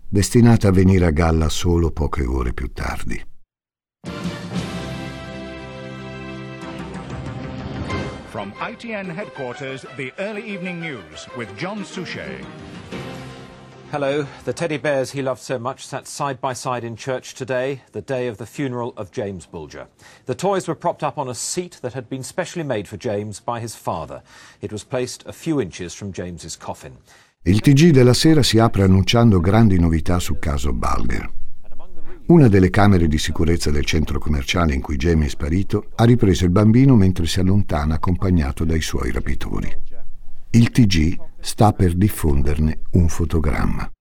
destinata 0.10 0.70
a 0.70 0.72
venire 0.72 1.05
a 1.05 1.12
galla 1.12 1.50
solo 1.50 1.91
poche 1.91 2.25
ore 2.25 2.51
più 2.51 2.72
tardi. 2.74 3.29
From 8.31 8.53
ITN 8.53 9.13
headquarters, 9.13 9.86
the 9.98 10.13
early 10.17 10.41
evening 10.41 10.79
news 10.79 11.27
with 11.36 11.53
John 11.58 11.84
Suchet. 11.84 12.46
Hello. 13.91 14.25
The 14.46 14.53
teddy 14.53 14.77
bears 14.77 15.12
he 15.12 15.22
loved 15.22 15.41
so 15.41 15.60
much 15.60 15.86
sat 15.86 16.08
side 16.08 16.39
by 16.39 16.53
side 16.53 16.86
in 16.86 16.96
church 16.96 17.34
today, 17.34 17.81
the 17.91 18.01
day 18.01 18.27
of 18.27 18.38
the 18.38 18.46
funeral 18.46 18.93
of 18.96 19.12
James 19.12 19.46
Bulger. 19.46 19.89
The 20.27 20.34
toys 20.34 20.65
were 20.65 20.75
propped 20.75 21.03
up 21.03 21.17
on 21.17 21.27
a 21.27 21.36
seat 21.36 21.79
that 21.81 21.91
had 21.91 22.08
been 22.08 22.24
specially 22.24 22.63
made 22.63 22.88
for 22.88 22.96
James 22.96 23.41
by 23.41 23.60
his 23.60 23.75
father. 23.75 24.24
It 24.62 24.72
was 24.72 24.86
placed 24.86 25.25
a 25.27 25.34
few 25.34 25.60
inches 25.60 25.93
from 25.93 26.13
James's 26.13 26.55
coffin. 26.55 27.00
Il 27.43 27.60
TG 27.60 27.91
della 27.91 28.13
sera 28.13 28.43
si 28.43 28.60
apre 28.60 28.84
annunciando 28.84 29.41
grandi 29.41 29.77
novità 29.77 30.20
sul 30.20 30.39
caso 30.39 30.72
Bulger. 30.72 31.29
Una 32.31 32.47
delle 32.47 32.69
camere 32.69 33.09
di 33.09 33.17
sicurezza 33.17 33.71
del 33.71 33.83
centro 33.83 34.17
commerciale 34.17 34.73
in 34.73 34.79
cui 34.79 34.95
Jamie 34.95 35.25
è 35.25 35.29
sparito 35.29 35.88
ha 35.95 36.05
ripreso 36.05 36.45
il 36.45 36.50
bambino 36.50 36.95
mentre 36.95 37.25
si 37.25 37.41
allontana 37.41 37.95
accompagnato 37.95 38.63
dai 38.63 38.81
suoi 38.81 39.11
rapitori. 39.11 39.69
Il 40.51 40.71
TG 40.71 41.19
sta 41.41 41.73
per 41.73 41.93
diffonderne 41.93 42.83
un 42.91 43.09
fotogramma. 43.09 43.91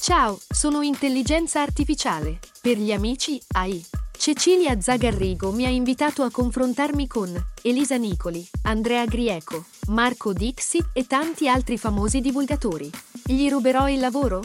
Ciao, 0.00 0.38
sono 0.48 0.82
intelligenza 0.82 1.60
artificiale. 1.60 2.38
Per 2.62 2.78
gli 2.78 2.92
amici, 2.92 3.42
AI. 3.54 3.84
Cecilia 4.16 4.80
Zagarrigo 4.80 5.50
mi 5.50 5.64
ha 5.64 5.70
invitato 5.70 6.22
a 6.22 6.30
confrontarmi 6.30 7.08
con 7.08 7.34
Elisa 7.62 7.96
Nicoli, 7.96 8.46
Andrea 8.62 9.06
Grieco, 9.06 9.64
Marco 9.88 10.32
Dixi 10.32 10.78
e 10.92 11.08
tanti 11.08 11.48
altri 11.48 11.76
famosi 11.76 12.20
divulgatori. 12.20 12.88
Gli 13.24 13.48
ruberò 13.48 13.88
il 13.88 13.98
lavoro? 13.98 14.44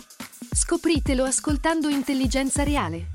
Scopritelo 0.57 1.25
ascoltando 1.25 1.89
Intelligenza 1.89 2.63
Reale. 2.63 3.07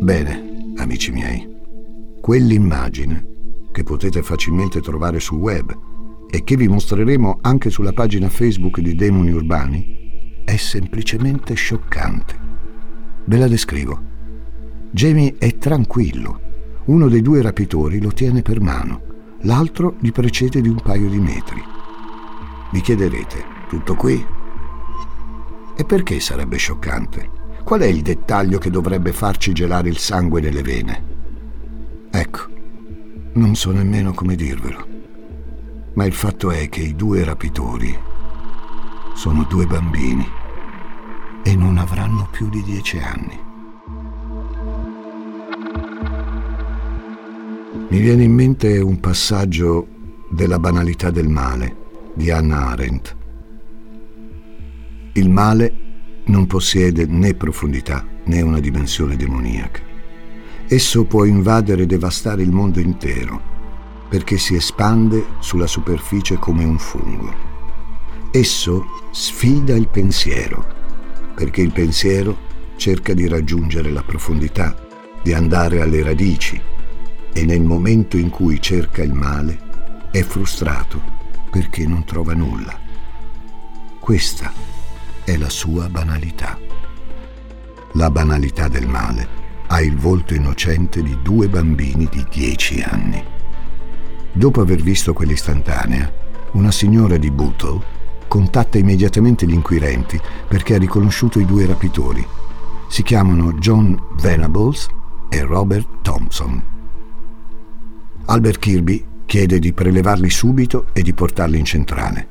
Bene, 0.00 0.72
amici 0.76 1.10
miei. 1.10 1.46
Quell'immagine, 2.18 3.26
che 3.72 3.82
potete 3.82 4.22
facilmente 4.22 4.80
trovare 4.80 5.20
sul 5.20 5.36
web 5.36 5.78
e 6.30 6.44
che 6.44 6.56
vi 6.56 6.66
mostreremo 6.66 7.40
anche 7.42 7.68
sulla 7.68 7.92
pagina 7.92 8.30
Facebook 8.30 8.80
di 8.80 8.94
Demoni 8.94 9.30
Urbani, 9.30 10.42
è 10.46 10.56
semplicemente 10.56 11.52
scioccante. 11.52 12.38
Ve 13.26 13.36
la 13.36 13.48
descrivo. 13.48 14.02
Jamie 14.92 15.34
è 15.36 15.58
tranquillo. 15.58 16.40
Uno 16.86 17.08
dei 17.08 17.20
due 17.20 17.42
rapitori 17.42 18.00
lo 18.00 18.12
tiene 18.12 18.40
per 18.40 18.62
mano, 18.62 19.09
l'altro 19.42 19.96
gli 20.00 20.12
precede 20.12 20.60
di 20.60 20.68
un 20.68 20.80
paio 20.80 21.08
di 21.08 21.18
metri. 21.18 21.62
Vi 22.70 22.80
chiederete, 22.80 23.44
tutto 23.68 23.94
qui? 23.94 24.24
E 25.76 25.84
perché 25.84 26.20
sarebbe 26.20 26.56
scioccante? 26.56 27.38
Qual 27.64 27.80
è 27.80 27.86
il 27.86 28.02
dettaglio 28.02 28.58
che 28.58 28.70
dovrebbe 28.70 29.12
farci 29.12 29.52
gelare 29.52 29.88
il 29.88 29.98
sangue 29.98 30.40
nelle 30.40 30.62
vene? 30.62 31.04
Ecco, 32.10 32.40
non 33.34 33.54
so 33.54 33.70
nemmeno 33.70 34.12
come 34.12 34.34
dirvelo. 34.34 34.86
Ma 35.94 36.04
il 36.04 36.12
fatto 36.12 36.50
è 36.50 36.68
che 36.68 36.80
i 36.80 36.94
due 36.94 37.24
rapitori 37.24 37.96
sono 39.14 39.44
due 39.44 39.66
bambini 39.66 40.28
e 41.42 41.56
non 41.56 41.78
avranno 41.78 42.28
più 42.30 42.48
di 42.48 42.62
dieci 42.62 42.98
anni. 42.98 43.49
Mi 47.90 47.98
viene 47.98 48.22
in 48.22 48.32
mente 48.32 48.78
un 48.78 49.00
passaggio 49.00 49.88
della 50.30 50.60
banalità 50.60 51.10
del 51.10 51.26
male 51.26 51.76
di 52.14 52.30
Hannah 52.30 52.68
Arendt. 52.68 53.16
Il 55.14 55.28
male 55.28 55.74
non 56.26 56.46
possiede 56.46 57.04
né 57.06 57.34
profondità 57.34 58.06
né 58.26 58.42
una 58.42 58.60
dimensione 58.60 59.16
demoniaca. 59.16 59.80
Esso 60.68 61.04
può 61.04 61.24
invadere 61.24 61.82
e 61.82 61.86
devastare 61.86 62.42
il 62.42 62.52
mondo 62.52 62.78
intero 62.78 63.42
perché 64.08 64.38
si 64.38 64.54
espande 64.54 65.24
sulla 65.40 65.66
superficie 65.66 66.36
come 66.36 66.62
un 66.62 66.78
fungo. 66.78 67.34
Esso 68.30 68.84
sfida 69.10 69.74
il 69.74 69.88
pensiero 69.88 70.64
perché 71.34 71.60
il 71.60 71.72
pensiero 71.72 72.36
cerca 72.76 73.14
di 73.14 73.26
raggiungere 73.26 73.90
la 73.90 74.04
profondità, 74.04 74.76
di 75.24 75.32
andare 75.32 75.80
alle 75.80 76.04
radici 76.04 76.78
e 77.32 77.44
nel 77.44 77.62
momento 77.62 78.16
in 78.16 78.30
cui 78.30 78.60
cerca 78.60 79.02
il 79.02 79.12
male 79.12 79.58
è 80.10 80.22
frustrato 80.22 81.00
perché 81.50 81.86
non 81.86 82.04
trova 82.04 82.34
nulla. 82.34 82.78
Questa 83.98 84.52
è 85.24 85.36
la 85.36 85.48
sua 85.48 85.88
banalità. 85.88 86.58
La 87.94 88.10
banalità 88.10 88.68
del 88.68 88.88
male 88.88 89.38
ha 89.66 89.80
il 89.80 89.96
volto 89.96 90.34
innocente 90.34 91.02
di 91.02 91.18
due 91.22 91.48
bambini 91.48 92.08
di 92.10 92.24
dieci 92.30 92.80
anni. 92.80 93.22
Dopo 94.32 94.60
aver 94.60 94.80
visto 94.80 95.12
quell'istantanea, 95.12 96.12
una 96.52 96.70
signora 96.70 97.16
di 97.16 97.30
Bootle 97.30 97.98
contatta 98.26 98.78
immediatamente 98.78 99.46
gli 99.46 99.52
inquirenti 99.52 100.20
perché 100.48 100.74
ha 100.74 100.78
riconosciuto 100.78 101.38
i 101.40 101.44
due 101.44 101.66
rapitori. 101.66 102.26
Si 102.88 103.02
chiamano 103.02 103.52
John 103.54 104.00
Venables 104.20 104.88
e 105.28 105.42
Robert 105.42 105.86
Thompson. 106.02 106.79
Albert 108.30 108.60
Kirby 108.60 109.04
chiede 109.26 109.58
di 109.58 109.72
prelevarli 109.72 110.30
subito 110.30 110.86
e 110.92 111.02
di 111.02 111.12
portarli 111.12 111.58
in 111.58 111.64
centrale. 111.64 112.28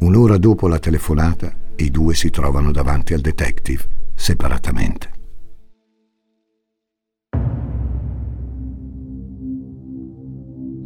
Un'ora 0.00 0.38
dopo 0.38 0.66
la 0.66 0.80
telefonata, 0.80 1.52
i 1.76 1.88
due 1.88 2.16
si 2.16 2.30
trovano 2.30 2.72
davanti 2.72 3.14
al 3.14 3.20
detective 3.20 4.10
separatamente. 4.16 5.12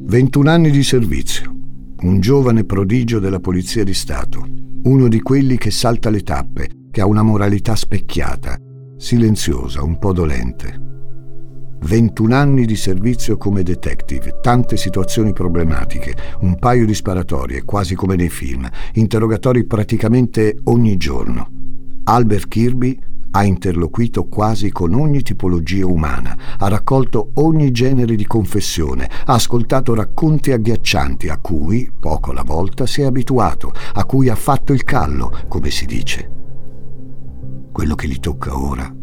Ventuno 0.04 0.50
anni 0.50 0.70
di 0.70 0.82
servizio, 0.82 1.50
un 2.00 2.20
giovane 2.20 2.64
prodigio 2.64 3.18
della 3.18 3.40
Polizia 3.40 3.82
di 3.82 3.94
Stato, 3.94 4.46
uno 4.82 5.08
di 5.08 5.22
quelli 5.22 5.56
che 5.56 5.70
salta 5.70 6.10
le 6.10 6.20
tappe, 6.20 6.68
che 6.90 7.00
ha 7.00 7.06
una 7.06 7.22
moralità 7.22 7.74
specchiata, 7.74 8.58
silenziosa, 8.98 9.82
un 9.82 9.98
po' 9.98 10.12
dolente. 10.12 10.91
21 11.82 12.34
anni 12.34 12.64
di 12.64 12.76
servizio 12.76 13.36
come 13.36 13.62
detective, 13.62 14.38
tante 14.40 14.76
situazioni 14.76 15.32
problematiche, 15.32 16.14
un 16.40 16.56
paio 16.58 16.86
di 16.86 16.94
sparatorie, 16.94 17.64
quasi 17.64 17.94
come 17.94 18.14
nei 18.16 18.30
film, 18.30 18.68
interrogatori 18.94 19.64
praticamente 19.64 20.58
ogni 20.64 20.96
giorno. 20.96 21.48
Albert 22.04 22.48
Kirby 22.48 22.98
ha 23.34 23.44
interloquito 23.44 24.24
quasi 24.24 24.70
con 24.70 24.94
ogni 24.94 25.22
tipologia 25.22 25.86
umana, 25.86 26.36
ha 26.58 26.68
raccolto 26.68 27.30
ogni 27.34 27.70
genere 27.70 28.14
di 28.14 28.26
confessione, 28.26 29.08
ha 29.24 29.34
ascoltato 29.34 29.94
racconti 29.94 30.52
agghiaccianti 30.52 31.28
a 31.28 31.38
cui, 31.38 31.90
poco 31.98 32.30
alla 32.30 32.42
volta, 32.42 32.86
si 32.86 33.00
è 33.00 33.04
abituato, 33.04 33.72
a 33.94 34.04
cui 34.04 34.28
ha 34.28 34.34
fatto 34.34 34.72
il 34.72 34.84
callo, 34.84 35.32
come 35.48 35.70
si 35.70 35.86
dice. 35.86 36.30
Quello 37.72 37.94
che 37.94 38.06
gli 38.06 38.18
tocca 38.18 38.56
ora 38.58 38.94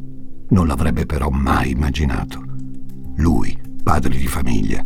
non 0.49 0.67
l'avrebbe 0.67 1.05
però 1.05 1.29
mai 1.29 1.71
immaginato. 1.71 2.49
Lui, 3.19 3.57
padre 3.83 4.15
di 4.15 4.27
famiglia, 4.27 4.81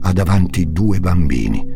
ha 0.00 0.12
davanti 0.12 0.70
due 0.72 1.00
bambini, 1.00 1.66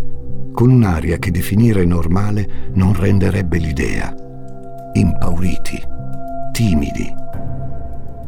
con 0.52 0.70
un'aria 0.70 1.16
che 1.16 1.30
definire 1.30 1.86
normale 1.86 2.70
non 2.74 2.92
renderebbe 2.92 3.56
l'idea. 3.56 4.14
Impauriti, 4.92 5.80
timidi. 6.52 7.10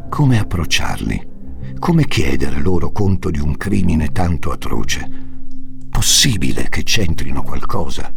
Come 0.09 0.39
approcciarli? 0.39 1.27
Come 1.77 2.05
chiedere 2.05 2.59
loro 2.59 2.91
conto 2.91 3.29
di 3.29 3.39
un 3.39 3.55
crimine 3.55 4.11
tanto 4.11 4.49
atroce? 4.49 5.07
Possibile 5.91 6.69
che 6.69 6.81
c'entrino 6.81 7.43
qualcosa? 7.43 8.11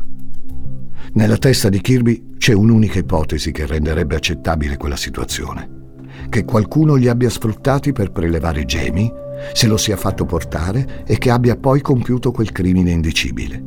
Nella 1.12 1.36
testa 1.36 1.68
di 1.68 1.82
Kirby 1.82 2.36
c'è 2.38 2.54
un'unica 2.54 3.00
ipotesi 3.00 3.52
che 3.52 3.66
renderebbe 3.66 4.16
accettabile 4.16 4.78
quella 4.78 4.96
situazione 4.96 5.82
che 6.28 6.44
qualcuno 6.44 6.94
li 6.94 7.08
abbia 7.08 7.30
sfruttati 7.30 7.92
per 7.92 8.12
prelevare 8.12 8.64
Jamie, 8.64 9.12
se 9.52 9.66
lo 9.66 9.76
sia 9.76 9.96
fatto 9.96 10.24
portare 10.24 11.04
e 11.06 11.18
che 11.18 11.30
abbia 11.30 11.56
poi 11.56 11.80
compiuto 11.80 12.30
quel 12.30 12.52
crimine 12.52 12.90
indicibile. 12.90 13.62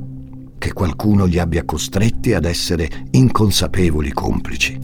Che 0.57 0.73
qualcuno 0.73 1.25
li 1.25 1.39
abbia 1.39 1.65
costretti 1.65 2.33
ad 2.33 2.45
essere 2.45 2.89
inconsapevoli 3.11 4.11
complici. 4.11 4.79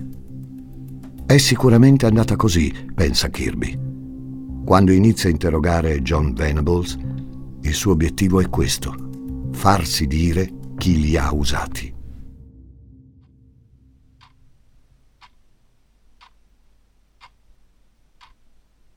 È 1.26 1.38
sicuramente 1.38 2.06
andata 2.06 2.36
così, 2.36 2.72
pensa 2.94 3.30
Kirby. 3.30 3.80
Quando 4.66 4.92
inizia 4.92 5.30
a 5.30 5.32
interrogare 5.32 6.02
John 6.02 6.34
Venables, 6.34 6.98
il 7.62 7.74
suo 7.74 7.94
obiettivo 7.94 8.40
è 8.40 8.50
questo, 8.50 8.94
farsi 9.52 10.06
dire 10.06 10.50
chi 10.78 11.00
li 11.00 11.18
ha 11.18 11.34
usati. 11.34 11.93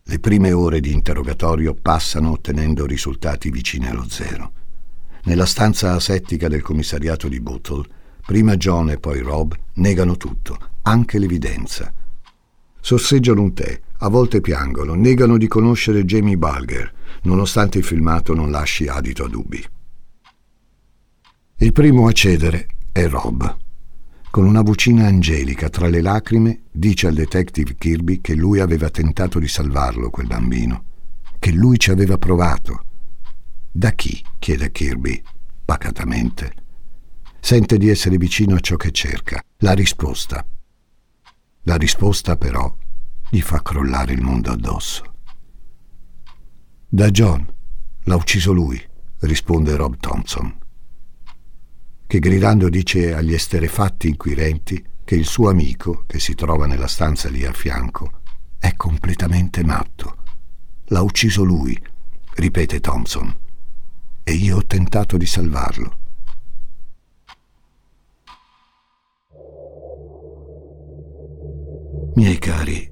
Le 0.08 0.20
prime 0.20 0.52
ore 0.52 0.78
di 0.78 0.92
interrogatorio 0.92 1.74
passano 1.74 2.30
ottenendo 2.30 2.86
risultati 2.86 3.50
vicini 3.50 3.88
allo 3.88 4.06
zero. 4.08 4.52
Nella 5.24 5.46
stanza 5.46 5.94
asettica 5.94 6.46
del 6.46 6.62
commissariato 6.62 7.26
di 7.26 7.40
Bootle, 7.40 7.84
prima 8.24 8.56
John 8.56 8.90
e 8.90 8.98
poi 8.98 9.18
Rob 9.18 9.52
negano 9.74 10.16
tutto, 10.16 10.58
anche 10.82 11.18
l'evidenza. 11.18 11.92
Sorseggiano 12.80 13.42
un 13.42 13.52
tè, 13.52 13.80
a 13.98 14.08
volte 14.08 14.40
piangono, 14.40 14.94
negano 14.94 15.36
di 15.36 15.48
conoscere 15.48 16.04
Jamie 16.04 16.36
Bulger, 16.38 16.92
nonostante 17.22 17.78
il 17.78 17.84
filmato 17.84 18.32
non 18.32 18.52
lasci 18.52 18.86
adito 18.86 19.24
a 19.24 19.28
dubbi. 19.28 19.64
Il 21.56 21.72
primo 21.72 22.06
a 22.06 22.12
cedere 22.12 22.68
è 22.92 23.08
Rob. 23.08 23.65
Con 24.36 24.44
una 24.44 24.60
vocina 24.60 25.06
angelica 25.06 25.70
tra 25.70 25.88
le 25.88 26.02
lacrime 26.02 26.64
dice 26.70 27.06
al 27.06 27.14
detective 27.14 27.74
Kirby 27.74 28.20
che 28.20 28.34
lui 28.34 28.60
aveva 28.60 28.90
tentato 28.90 29.38
di 29.38 29.48
salvarlo, 29.48 30.10
quel 30.10 30.26
bambino, 30.26 30.84
che 31.38 31.52
lui 31.52 31.78
ci 31.78 31.90
aveva 31.90 32.18
provato. 32.18 32.84
Da 33.72 33.92
chi? 33.92 34.22
chiede 34.38 34.70
Kirby, 34.72 35.22
pacatamente. 35.64 36.52
Sente 37.40 37.78
di 37.78 37.88
essere 37.88 38.18
vicino 38.18 38.56
a 38.56 38.60
ciò 38.60 38.76
che 38.76 38.90
cerca, 38.90 39.42
la 39.60 39.72
risposta. 39.72 40.46
La 41.62 41.76
risposta 41.76 42.36
però 42.36 42.76
gli 43.30 43.40
fa 43.40 43.62
crollare 43.62 44.12
il 44.12 44.20
mondo 44.20 44.50
addosso. 44.50 45.02
Da 46.86 47.10
John. 47.10 47.42
L'ha 48.02 48.16
ucciso 48.16 48.52
lui, 48.52 48.78
risponde 49.20 49.74
Rob 49.76 49.96
Thompson, 49.96 50.54
che 52.06 52.18
gridando 52.20 52.68
dice 52.68 53.14
agli 53.14 53.34
esterefatti 53.34 54.08
inquirenti 54.08 54.84
che 55.04 55.14
il 55.14 55.24
suo 55.24 55.50
amico, 55.50 56.04
che 56.06 56.20
si 56.20 56.34
trova 56.34 56.66
nella 56.66 56.86
stanza 56.86 57.28
lì 57.28 57.44
a 57.44 57.52
fianco, 57.52 58.20
è 58.58 58.74
completamente 58.76 59.64
matto. 59.64 60.16
L'ha 60.86 61.02
ucciso 61.02 61.42
lui, 61.42 61.80
ripete 62.34 62.80
Thompson, 62.80 63.34
e 64.22 64.32
io 64.32 64.56
ho 64.56 64.66
tentato 64.66 65.16
di 65.16 65.26
salvarlo. 65.26 65.98
Miei 72.14 72.38
cari, 72.38 72.90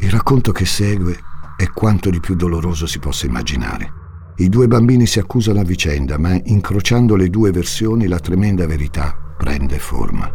il 0.00 0.10
racconto 0.10 0.50
che 0.50 0.64
segue 0.64 1.18
è 1.56 1.68
quanto 1.68 2.10
di 2.10 2.20
più 2.20 2.34
doloroso 2.34 2.86
si 2.86 2.98
possa 2.98 3.26
immaginare. 3.26 3.92
I 4.40 4.48
due 4.48 4.66
bambini 4.68 5.04
si 5.04 5.18
accusano 5.18 5.60
a 5.60 5.64
vicenda, 5.64 6.16
ma 6.16 6.32
incrociando 6.32 7.14
le 7.14 7.28
due 7.28 7.50
versioni 7.50 8.06
la 8.06 8.18
tremenda 8.18 8.66
verità 8.66 9.14
prende 9.36 9.78
forma. 9.78 10.32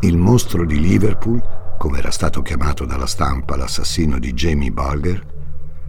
Il 0.00 0.16
mostro 0.16 0.66
di 0.66 0.80
Liverpool, 0.80 1.40
come 1.78 1.98
era 1.98 2.10
stato 2.10 2.42
chiamato 2.42 2.84
dalla 2.84 3.06
stampa 3.06 3.54
l'assassino 3.54 4.18
di 4.18 4.32
Jamie 4.32 4.72
Bulger, 4.72 5.24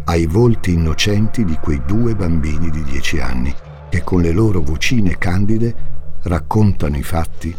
ha 0.03 0.15
i 0.15 0.27
volti 0.27 0.73
innocenti 0.73 1.43
di 1.45 1.57
quei 1.59 1.81
due 1.87 2.13
bambini 2.13 2.69
di 2.69 2.83
dieci 2.83 3.19
anni 3.19 3.51
che 3.89 4.03
con 4.03 4.21
le 4.21 4.31
loro 4.31 4.61
vocine 4.61 5.17
candide 5.17 5.75
raccontano 6.25 6.95
i 6.95 7.03
fatti 7.03 7.55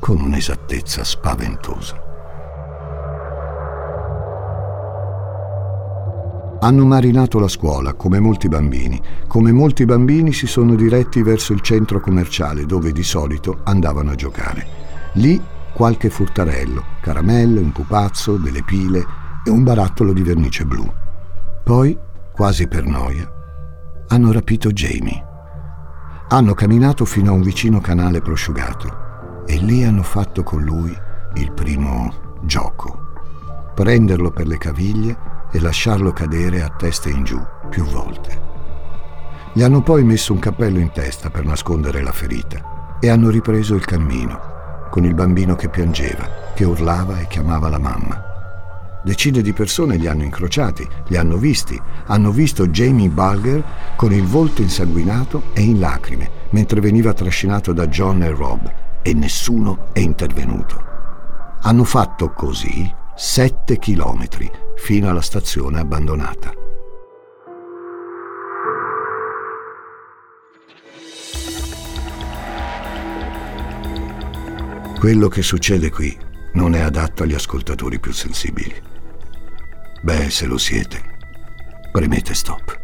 con 0.00 0.20
un'esattezza 0.20 1.04
spaventosa. 1.04 2.03
Hanno 6.64 6.86
marinato 6.86 7.38
la 7.38 7.48
scuola, 7.48 7.92
come 7.92 8.20
molti 8.20 8.48
bambini. 8.48 8.98
Come 9.26 9.52
molti 9.52 9.84
bambini 9.84 10.32
si 10.32 10.46
sono 10.46 10.74
diretti 10.74 11.22
verso 11.22 11.52
il 11.52 11.60
centro 11.60 12.00
commerciale 12.00 12.64
dove 12.64 12.90
di 12.90 13.02
solito 13.02 13.58
andavano 13.64 14.12
a 14.12 14.14
giocare. 14.14 14.66
Lì 15.16 15.38
qualche 15.74 16.08
furtarello, 16.08 16.82
caramelle, 17.02 17.60
un 17.60 17.70
pupazzo, 17.70 18.38
delle 18.38 18.62
pile 18.62 19.04
e 19.44 19.50
un 19.50 19.62
barattolo 19.62 20.14
di 20.14 20.22
vernice 20.22 20.64
blu. 20.64 20.90
Poi, 21.62 21.98
quasi 22.32 22.66
per 22.66 22.86
noia, 22.86 23.30
hanno 24.08 24.32
rapito 24.32 24.70
Jamie. 24.70 25.22
Hanno 26.28 26.54
camminato 26.54 27.04
fino 27.04 27.32
a 27.32 27.34
un 27.34 27.42
vicino 27.42 27.78
canale 27.82 28.22
prosciugato 28.22 29.44
e 29.46 29.58
lì 29.58 29.84
hanno 29.84 30.02
fatto 30.02 30.42
con 30.42 30.62
lui 30.62 30.96
il 31.34 31.52
primo 31.52 32.38
gioco. 32.40 33.12
Prenderlo 33.74 34.30
per 34.30 34.46
le 34.46 34.56
caviglie 34.56 35.32
e 35.54 35.60
lasciarlo 35.60 36.12
cadere 36.12 36.62
a 36.62 36.68
testa 36.68 37.08
in 37.08 37.22
giù 37.22 37.40
più 37.70 37.84
volte. 37.84 38.40
Gli 39.52 39.62
hanno 39.62 39.82
poi 39.82 40.02
messo 40.02 40.32
un 40.32 40.40
cappello 40.40 40.80
in 40.80 40.90
testa 40.90 41.30
per 41.30 41.44
nascondere 41.44 42.02
la 42.02 42.10
ferita 42.10 42.96
e 42.98 43.08
hanno 43.08 43.30
ripreso 43.30 43.76
il 43.76 43.84
cammino, 43.84 44.88
con 44.90 45.04
il 45.04 45.14
bambino 45.14 45.54
che 45.54 45.68
piangeva, 45.68 46.28
che 46.54 46.64
urlava 46.64 47.20
e 47.20 47.28
chiamava 47.28 47.68
la 47.68 47.78
mamma. 47.78 48.20
Decine 49.04 49.42
di 49.42 49.52
persone 49.52 49.96
li 49.96 50.08
hanno 50.08 50.24
incrociati, 50.24 50.84
li 51.06 51.16
hanno 51.16 51.36
visti, 51.36 51.80
hanno 52.06 52.32
visto 52.32 52.66
Jamie 52.66 53.08
Bulger 53.08 53.62
con 53.94 54.12
il 54.12 54.24
volto 54.24 54.60
insanguinato 54.60 55.44
e 55.52 55.60
in 55.60 55.78
lacrime, 55.78 56.28
mentre 56.50 56.80
veniva 56.80 57.12
trascinato 57.12 57.72
da 57.72 57.86
John 57.86 58.24
e 58.24 58.30
Rob, 58.30 58.72
e 59.02 59.14
nessuno 59.14 59.86
è 59.92 60.00
intervenuto. 60.00 60.82
Hanno 61.60 61.84
fatto 61.84 62.32
così 62.32 63.02
sette 63.16 63.78
chilometri 63.78 64.50
fino 64.76 65.08
alla 65.08 65.20
stazione 65.20 65.78
abbandonata. 65.78 66.52
Quello 74.98 75.28
che 75.28 75.42
succede 75.42 75.90
qui 75.90 76.16
non 76.54 76.74
è 76.74 76.80
adatto 76.80 77.22
agli 77.22 77.34
ascoltatori 77.34 78.00
più 78.00 78.12
sensibili. 78.12 78.74
Beh, 80.02 80.30
se 80.30 80.46
lo 80.46 80.58
siete, 80.58 81.02
premete 81.92 82.34
stop. 82.34 82.80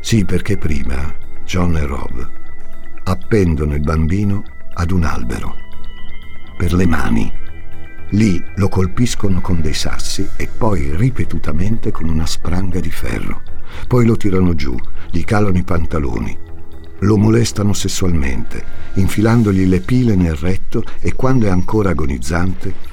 Sì, 0.00 0.24
perché 0.24 0.56
prima 0.58 1.14
John 1.44 1.76
e 1.76 1.86
Rob 1.86 2.30
appendono 3.04 3.74
il 3.74 3.80
bambino 3.80 4.42
ad 4.74 4.90
un 4.90 5.04
albero 5.04 5.56
per 6.56 6.72
le 6.72 6.86
mani 6.86 7.32
Lì 8.12 8.42
lo 8.56 8.68
colpiscono 8.68 9.40
con 9.40 9.60
dei 9.62 9.72
sassi 9.72 10.28
e 10.36 10.46
poi 10.46 10.94
ripetutamente 10.96 11.90
con 11.90 12.08
una 12.08 12.26
spranga 12.26 12.78
di 12.78 12.90
ferro. 12.90 13.42
Poi 13.86 14.04
lo 14.04 14.16
tirano 14.16 14.54
giù, 14.54 14.76
gli 15.10 15.24
calano 15.24 15.56
i 15.56 15.62
pantaloni. 15.62 16.36
Lo 17.00 17.16
molestano 17.16 17.72
sessualmente, 17.72 18.64
infilandogli 18.94 19.66
le 19.66 19.80
pile 19.80 20.14
nel 20.14 20.36
retto 20.36 20.84
e 21.00 21.14
quando 21.14 21.46
è 21.46 21.50
ancora 21.50 21.90
agonizzante 21.90 22.90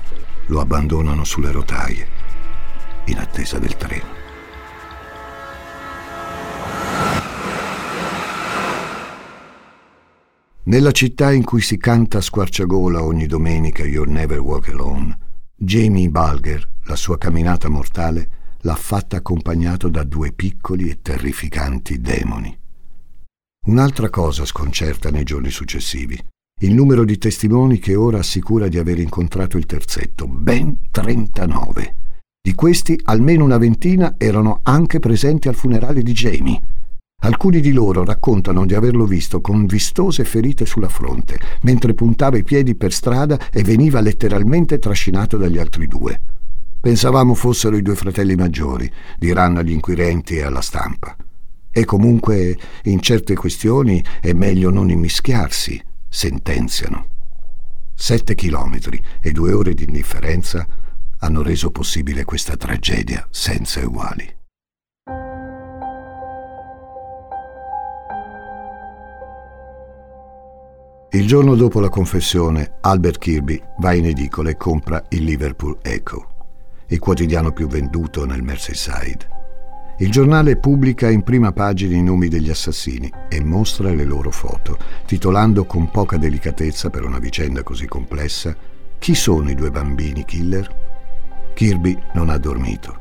lo 0.48 0.62
abbandonano 0.62 1.26
sulle 1.26 1.52
rotaie, 1.52 2.08
in 3.06 3.18
attesa 3.18 3.60
del 3.60 3.76
treno. 3.76 4.19
Nella 10.70 10.92
città 10.92 11.32
in 11.32 11.44
cui 11.44 11.62
si 11.62 11.78
canta 11.78 12.20
a 12.20 12.22
squarciagola 12.22 13.04
ogni 13.04 13.26
domenica 13.26 13.84
You'll 13.84 14.12
Never 14.12 14.38
Walk 14.38 14.70
Alone, 14.70 15.18
Jamie 15.56 16.10
Bulger, 16.10 16.64
la 16.84 16.96
sua 16.96 17.18
camminata 17.18 17.70
mortale, 17.70 18.30
l'ha 18.60 18.76
fatta 18.76 19.18
accompagnato 19.18 19.90
da 19.90 20.04
due 20.04 20.32
piccoli 20.32 20.88
e 20.88 21.00
terrificanti 21.02 22.00
demoni. 22.00 22.56
Un'altra 23.66 24.12
cosa 24.12 24.46
sconcerta 24.46 25.10
nei 25.10 25.24
giorni 25.24 25.50
successivi. 25.50 26.24
Il 26.62 26.76
numero 26.76 27.04
di 27.04 27.18
testimoni 27.18 27.80
che 27.80 27.96
ora 27.96 28.20
assicura 28.20 28.68
di 28.68 28.78
aver 28.78 29.00
incontrato 29.00 29.58
il 29.58 29.66
terzetto, 29.66 30.28
ben 30.28 30.82
39. 30.92 31.96
Di 32.40 32.54
questi 32.54 32.96
almeno 33.06 33.44
una 33.44 33.58
ventina 33.58 34.14
erano 34.20 34.60
anche 34.62 35.00
presenti 35.00 35.48
al 35.48 35.56
funerale 35.56 36.04
di 36.04 36.12
Jamie. 36.12 36.62
Alcuni 37.22 37.60
di 37.60 37.74
loro 37.74 38.06
raccontano 38.06 38.66
di 38.66 38.74
averlo 38.74 39.06
visto 39.06 39.42
con 39.42 39.66
vistose 39.66 40.24
ferite 40.24 40.66
sulla 40.66 40.88
fronte, 40.88 41.38
mentre 41.64 41.94
puntava 41.94 42.38
i 42.38 42.44
piedi 42.44 42.76
per 42.76 42.94
strada 42.94 43.50
e 43.52 43.62
veniva 43.62 44.00
letteralmente 44.00 44.80
trascinato 44.80 45.36
dagli 45.36 45.58
altri 45.58 45.88
due. 45.88 46.20
Pensavamo 46.80 47.34
fossero 47.34 47.76
i 47.76 47.82
due 47.82 47.96
fratelli 47.96 48.36
maggiori, 48.36 48.90
diranno 49.18 49.60
agli 49.60 49.72
inquirenti 49.72 50.38
e 50.38 50.44
alla 50.44 50.62
stampa. 50.62 51.14
E 51.70 51.84
comunque 51.84 52.58
in 52.84 53.02
certe 53.02 53.36
questioni 53.36 54.02
è 54.22 54.32
meglio 54.32 54.70
non 54.70 54.90
immischiarsi, 54.90 55.82
sentenziano. 56.08 57.08
Sette 57.94 58.34
chilometri 58.34 59.00
e 59.22 59.32
due 59.34 59.52
ore 59.52 59.74
di 59.74 59.84
indifferenza 59.84 60.66
hanno 61.20 61.42
reso 61.42 61.70
possibile 61.70 62.24
questa 62.24 62.56
tragedia 62.56 63.28
senza 63.30 63.86
uguali. 63.86 64.39
Il 71.12 71.26
giorno 71.26 71.56
dopo 71.56 71.80
la 71.80 71.90
confessione, 71.90 72.74
Albert 72.82 73.18
Kirby 73.18 73.60
va 73.80 73.94
in 73.94 74.06
edicola 74.06 74.52
e 74.52 74.58
compra 74.58 75.04
il 75.10 75.24
Liverpool 75.24 75.80
Echo, 75.82 76.28
il 76.86 77.00
quotidiano 77.00 77.52
più 77.52 77.66
venduto 77.66 78.28
nel 78.28 78.44
Merseyside. 78.44 79.38
Il 79.98 80.12
giornale 80.12 80.58
pubblica 80.58 81.10
in 81.10 81.24
prima 81.24 81.52
pagina 81.52 81.96
i 81.96 82.04
nomi 82.04 82.28
degli 82.28 82.52
assassini 82.52 83.12
e 83.28 83.44
mostra 83.44 83.92
le 83.92 84.04
loro 84.04 84.30
foto, 84.30 84.78
titolando 85.08 85.66
con 85.66 85.90
poca 85.90 86.18
delicatezza 86.18 86.92
per 86.92 87.04
una 87.04 87.18
vicenda 87.18 87.64
così 87.64 87.88
complessa 87.88 88.56
Chi 89.00 89.16
sono 89.16 89.50
i 89.50 89.56
due 89.56 89.72
bambini 89.72 90.24
killer? 90.24 90.70
Kirby 91.56 91.98
non 92.14 92.30
ha 92.30 92.38
dormito. 92.38 92.96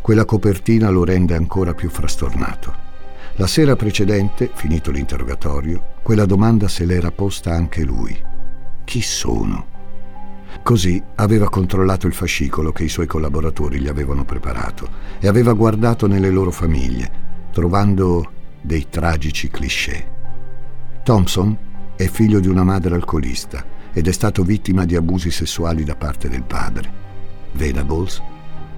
Quella 0.00 0.24
copertina 0.24 0.88
lo 0.88 1.04
rende 1.04 1.34
ancora 1.34 1.74
più 1.74 1.90
frastornato. 1.90 2.91
La 3.36 3.46
sera 3.46 3.76
precedente, 3.76 4.50
finito 4.52 4.90
l'interrogatorio, 4.90 5.94
quella 6.02 6.26
domanda 6.26 6.68
se 6.68 6.84
l'era 6.84 7.10
posta 7.10 7.52
anche 7.52 7.82
lui. 7.82 8.14
Chi 8.84 9.00
sono? 9.00 9.66
Così 10.62 11.02
aveva 11.14 11.48
controllato 11.48 12.06
il 12.06 12.12
fascicolo 12.12 12.72
che 12.72 12.84
i 12.84 12.90
suoi 12.90 13.06
collaboratori 13.06 13.80
gli 13.80 13.88
avevano 13.88 14.26
preparato 14.26 14.86
e 15.18 15.28
aveva 15.28 15.54
guardato 15.54 16.06
nelle 16.06 16.28
loro 16.28 16.50
famiglie, 16.50 17.10
trovando 17.52 18.30
dei 18.60 18.88
tragici 18.90 19.48
cliché. 19.48 20.06
Thompson 21.02 21.56
è 21.96 22.06
figlio 22.08 22.38
di 22.38 22.48
una 22.48 22.64
madre 22.64 22.94
alcolista 22.94 23.64
ed 23.94 24.08
è 24.08 24.12
stato 24.12 24.42
vittima 24.42 24.84
di 24.84 24.94
abusi 24.94 25.30
sessuali 25.30 25.84
da 25.84 25.96
parte 25.96 26.28
del 26.28 26.42
padre. 26.42 27.00
Venables, 27.52 28.22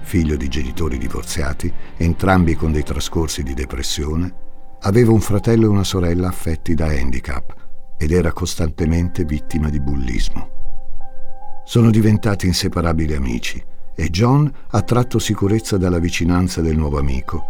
figlio 0.00 0.36
di 0.36 0.48
genitori 0.48 0.96
divorziati, 0.96 1.72
entrambi 1.96 2.54
con 2.54 2.70
dei 2.70 2.84
trascorsi 2.84 3.42
di 3.42 3.52
depressione, 3.52 4.42
aveva 4.86 5.12
un 5.12 5.20
fratello 5.20 5.64
e 5.66 5.68
una 5.68 5.84
sorella 5.84 6.28
affetti 6.28 6.74
da 6.74 6.86
handicap 6.86 7.54
ed 7.96 8.10
era 8.10 8.32
costantemente 8.32 9.24
vittima 9.24 9.70
di 9.70 9.80
bullismo. 9.80 10.50
Sono 11.64 11.90
diventati 11.90 12.46
inseparabili 12.46 13.14
amici 13.14 13.62
e 13.94 14.10
John 14.10 14.52
ha 14.70 14.82
tratto 14.82 15.18
sicurezza 15.18 15.78
dalla 15.78 15.98
vicinanza 15.98 16.60
del 16.60 16.76
nuovo 16.76 16.98
amico, 16.98 17.44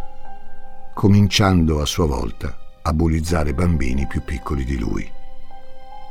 cominciando 0.94 1.80
a 1.80 1.86
sua 1.86 2.06
volta 2.06 2.56
a 2.82 2.92
bullizzare 2.92 3.52
bambini 3.52 4.06
più 4.06 4.22
piccoli 4.22 4.64
di 4.64 4.78
lui. 4.78 5.10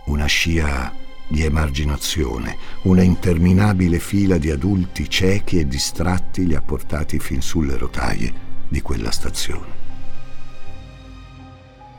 Una 0.07 0.25
scia 0.25 0.91
di 1.29 1.43
emarginazione, 1.43 2.57
una 2.83 3.01
interminabile 3.01 3.99
fila 3.99 4.37
di 4.37 4.51
adulti 4.51 5.09
ciechi 5.09 5.59
e 5.59 5.67
distratti 5.67 6.45
li 6.45 6.55
ha 6.55 6.61
portati 6.61 7.17
fin 7.17 7.41
sulle 7.41 7.77
rotaie 7.77 8.33
di 8.67 8.81
quella 8.81 9.11
stazione. 9.11 9.82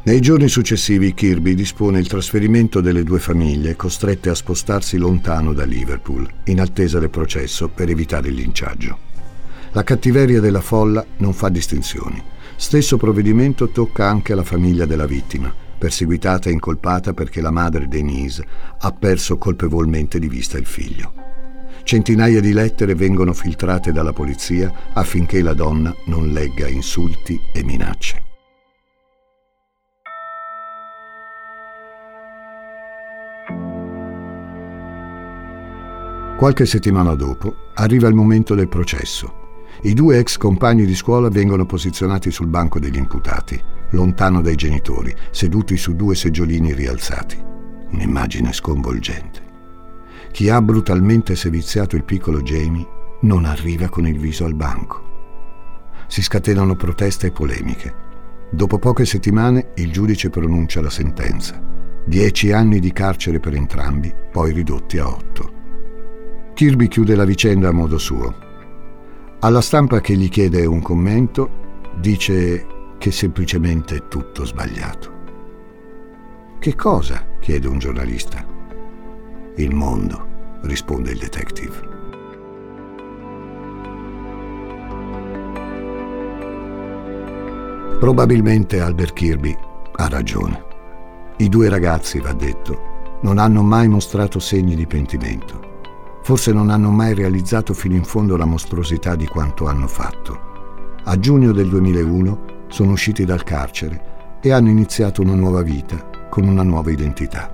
Nei 0.06 0.20
giorni 0.20 0.48
successivi 0.48 1.14
Kirby 1.14 1.54
dispone 1.54 1.98
il 1.98 2.08
trasferimento 2.08 2.82
delle 2.82 3.04
due 3.04 3.18
famiglie 3.18 3.74
costrette 3.74 4.28
a 4.28 4.34
spostarsi 4.34 4.98
lontano 4.98 5.54
da 5.54 5.64
Liverpool 5.64 6.28
in 6.44 6.60
attesa 6.60 6.98
del 6.98 7.08
processo 7.08 7.68
per 7.68 7.88
evitare 7.88 8.28
il 8.28 8.34
linciaggio. 8.34 8.98
La 9.72 9.82
cattiveria 9.82 10.40
della 10.40 10.60
folla 10.60 11.02
non 11.16 11.32
fa 11.32 11.48
distinzioni. 11.48 12.22
Stesso 12.54 12.98
provvedimento 12.98 13.70
tocca 13.70 14.06
anche 14.06 14.34
alla 14.34 14.44
famiglia 14.44 14.84
della 14.84 15.06
vittima, 15.06 15.50
perseguitata 15.78 16.50
e 16.50 16.52
incolpata 16.52 17.14
perché 17.14 17.40
la 17.40 17.50
madre 17.50 17.88
Denise 17.88 18.44
ha 18.80 18.92
perso 18.92 19.38
colpevolmente 19.38 20.18
di 20.18 20.28
vista 20.28 20.58
il 20.58 20.66
figlio. 20.66 21.14
Centinaia 21.82 22.42
di 22.42 22.52
lettere 22.52 22.94
vengono 22.94 23.32
filtrate 23.32 23.90
dalla 23.90 24.12
polizia 24.12 24.70
affinché 24.92 25.40
la 25.40 25.54
donna 25.54 25.94
non 26.08 26.28
legga 26.28 26.68
insulti 26.68 27.40
e 27.54 27.64
minacce. 27.64 28.32
Qualche 36.36 36.66
settimana 36.66 37.14
dopo 37.14 37.70
arriva 37.74 38.08
il 38.08 38.14
momento 38.14 38.56
del 38.56 38.68
processo. 38.68 39.42
I 39.82 39.94
due 39.94 40.18
ex 40.18 40.36
compagni 40.36 40.84
di 40.84 40.94
scuola 40.96 41.28
vengono 41.28 41.64
posizionati 41.64 42.32
sul 42.32 42.48
banco 42.48 42.80
degli 42.80 42.96
imputati, 42.96 43.58
lontano 43.90 44.42
dai 44.42 44.56
genitori, 44.56 45.14
seduti 45.30 45.76
su 45.76 45.94
due 45.94 46.16
seggiolini 46.16 46.74
rialzati. 46.74 47.40
Un'immagine 47.92 48.52
sconvolgente. 48.52 49.42
Chi 50.32 50.48
ha 50.50 50.60
brutalmente 50.60 51.36
seviziato 51.36 51.94
il 51.94 52.02
piccolo 52.02 52.42
Jamie 52.42 52.86
non 53.20 53.44
arriva 53.44 53.88
con 53.88 54.04
il 54.04 54.18
viso 54.18 54.44
al 54.44 54.54
banco. 54.54 55.02
Si 56.08 56.20
scatenano 56.20 56.74
proteste 56.74 57.28
e 57.28 57.30
polemiche. 57.30 57.94
Dopo 58.50 58.80
poche 58.80 59.04
settimane 59.04 59.68
il 59.76 59.92
giudice 59.92 60.30
pronuncia 60.30 60.82
la 60.82 60.90
sentenza. 60.90 61.62
Dieci 62.04 62.50
anni 62.50 62.80
di 62.80 62.92
carcere 62.92 63.38
per 63.38 63.54
entrambi, 63.54 64.12
poi 64.32 64.52
ridotti 64.52 64.98
a 64.98 65.06
otto. 65.06 65.62
Kirby 66.54 66.86
chiude 66.86 67.16
la 67.16 67.24
vicenda 67.24 67.70
a 67.70 67.72
modo 67.72 67.98
suo. 67.98 68.32
Alla 69.40 69.60
stampa 69.60 70.00
che 70.00 70.14
gli 70.14 70.28
chiede 70.28 70.64
un 70.66 70.80
commento, 70.80 71.50
dice 71.98 72.64
che 72.96 73.10
semplicemente 73.10 73.96
è 73.96 74.08
tutto 74.08 74.44
sbagliato. 74.44 75.12
Che 76.60 76.74
cosa? 76.76 77.26
chiede 77.40 77.66
un 77.66 77.80
giornalista. 77.80 78.46
Il 79.56 79.74
mondo, 79.74 80.60
risponde 80.62 81.10
il 81.10 81.18
detective. 81.18 81.92
Probabilmente 87.98 88.78
Albert 88.78 89.12
Kirby 89.12 89.56
ha 89.96 90.08
ragione. 90.08 90.64
I 91.38 91.48
due 91.48 91.68
ragazzi, 91.68 92.20
va 92.20 92.32
detto, 92.32 93.18
non 93.22 93.38
hanno 93.38 93.62
mai 93.62 93.88
mostrato 93.88 94.38
segni 94.38 94.76
di 94.76 94.86
pentimento. 94.86 95.73
Forse 96.24 96.52
non 96.54 96.70
hanno 96.70 96.88
mai 96.88 97.12
realizzato 97.12 97.74
fino 97.74 97.96
in 97.96 98.04
fondo 98.04 98.38
la 98.38 98.46
mostruosità 98.46 99.14
di 99.14 99.26
quanto 99.26 99.66
hanno 99.66 99.86
fatto. 99.86 100.52
A 101.04 101.18
giugno 101.18 101.52
del 101.52 101.68
2001 101.68 102.66
sono 102.68 102.92
usciti 102.92 103.26
dal 103.26 103.42
carcere 103.42 104.38
e 104.40 104.50
hanno 104.50 104.70
iniziato 104.70 105.20
una 105.20 105.34
nuova 105.34 105.60
vita 105.60 106.28
con 106.30 106.48
una 106.48 106.62
nuova 106.62 106.90
identità. 106.90 107.50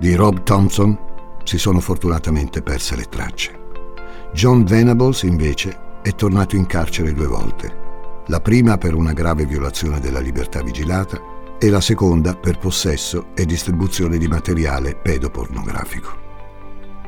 Di 0.00 0.16
Rob 0.16 0.42
Thompson 0.42 0.98
si 1.44 1.58
sono 1.58 1.78
fortunatamente 1.78 2.60
perse 2.60 2.96
le 2.96 3.04
tracce. 3.04 3.60
John 4.32 4.64
Venables 4.64 5.22
invece 5.22 6.00
è 6.02 6.12
tornato 6.16 6.56
in 6.56 6.66
carcere 6.66 7.14
due 7.14 7.26
volte. 7.26 7.76
La 8.26 8.40
prima 8.40 8.78
per 8.78 8.94
una 8.94 9.12
grave 9.12 9.46
violazione 9.46 10.00
della 10.00 10.18
libertà 10.18 10.60
vigilata 10.60 11.20
e 11.56 11.70
la 11.70 11.80
seconda 11.80 12.34
per 12.34 12.58
possesso 12.58 13.26
e 13.34 13.46
distribuzione 13.46 14.18
di 14.18 14.26
materiale 14.26 14.96
pedopornografico. 14.96 16.21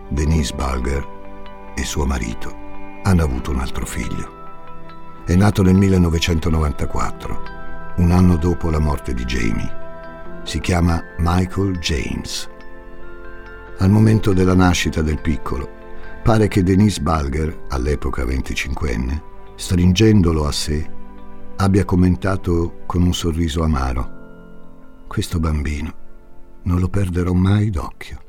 Denise 0.09 0.55
Balger 0.55 1.73
e 1.75 1.85
suo 1.85 2.05
marito 2.05 2.55
hanno 3.03 3.23
avuto 3.23 3.51
un 3.51 3.61
altro 3.61 3.87
figlio. 3.87 4.43
È 5.25 5.35
nato 5.35 5.62
nel 5.62 5.75
1994, 5.75 7.43
un 7.97 8.11
anno 8.11 8.37
dopo 8.37 8.71
la 8.71 8.79
morte 8.79 9.14
di 9.14 9.25
Jamie. 9.25 10.43
Si 10.45 10.61
chiama 10.61 11.03
Michael 11.19 11.79
James. 11.79 12.49
Al 13.79 13.90
momento 13.90 14.33
della 14.33 14.55
nascita 14.55 15.03
del 15.03 15.21
piccolo, 15.21 15.69
pare 16.23 16.49
che 16.49 16.62
Denise 16.62 17.01
Balger, 17.01 17.67
all'epoca 17.69 18.25
25enne, 18.25 19.21
stringendolo 19.55 20.47
a 20.47 20.53
sé, 20.53 20.90
abbia 21.57 21.85
commentato 21.85 22.83
con 22.87 23.03
un 23.03 23.14
sorriso 23.14 23.62
amaro, 23.62 25.07
questo 25.07 25.38
bambino 25.38 26.03
non 26.64 26.81
lo 26.81 26.88
perderò 26.88 27.33
mai 27.33 27.71
d'occhio. 27.71 28.24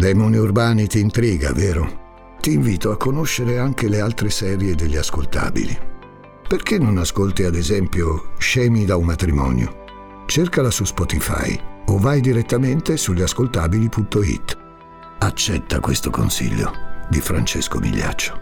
Demoni 0.00 0.38
urbani 0.38 0.86
ti 0.86 0.98
intriga, 0.98 1.52
vero? 1.52 2.36
Ti 2.40 2.54
invito 2.54 2.90
a 2.90 2.96
conoscere 2.96 3.58
anche 3.58 3.86
le 3.86 4.00
altre 4.00 4.30
serie 4.30 4.74
degli 4.74 4.96
ascoltabili. 4.96 5.78
Perché 6.48 6.78
non 6.78 6.96
ascolti 6.96 7.42
ad 7.42 7.54
esempio 7.54 8.32
Scemi 8.38 8.86
da 8.86 8.96
un 8.96 9.04
matrimonio? 9.04 9.84
Cercala 10.24 10.70
su 10.70 10.84
Spotify 10.84 11.54
o 11.84 11.98
vai 11.98 12.22
direttamente 12.22 12.96
sugli 12.96 13.20
ascoltabili.it. 13.20 14.58
Accetta 15.18 15.80
questo 15.80 16.08
consiglio 16.08 16.72
di 17.10 17.20
Francesco 17.20 17.78
Migliaccio. 17.78 18.40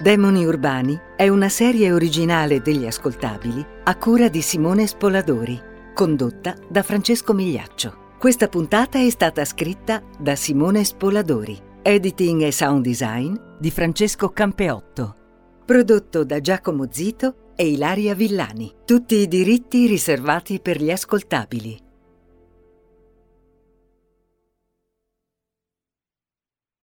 Demoni 0.00 0.44
Urbani 0.44 0.96
è 1.16 1.26
una 1.26 1.48
serie 1.48 1.90
originale 1.90 2.62
degli 2.62 2.86
ascoltabili 2.86 3.66
a 3.82 3.96
cura 3.96 4.28
di 4.28 4.42
Simone 4.42 4.86
Spoladori, 4.86 5.60
condotta 5.92 6.54
da 6.68 6.84
Francesco 6.84 7.32
Migliaccio. 7.32 8.01
Questa 8.22 8.46
puntata 8.46 9.00
è 9.00 9.10
stata 9.10 9.44
scritta 9.44 10.00
da 10.16 10.36
Simone 10.36 10.84
Spoladori, 10.84 11.60
editing 11.82 12.42
e 12.42 12.52
sound 12.52 12.84
design 12.84 13.34
di 13.58 13.68
Francesco 13.72 14.28
Campeotto, 14.28 15.16
prodotto 15.64 16.22
da 16.22 16.40
Giacomo 16.40 16.86
Zito 16.88 17.50
e 17.56 17.66
Ilaria 17.66 18.14
Villani. 18.14 18.72
Tutti 18.84 19.16
i 19.16 19.26
diritti 19.26 19.88
riservati 19.88 20.60
per 20.60 20.80
gli 20.80 20.92
ascoltabili. 20.92 21.76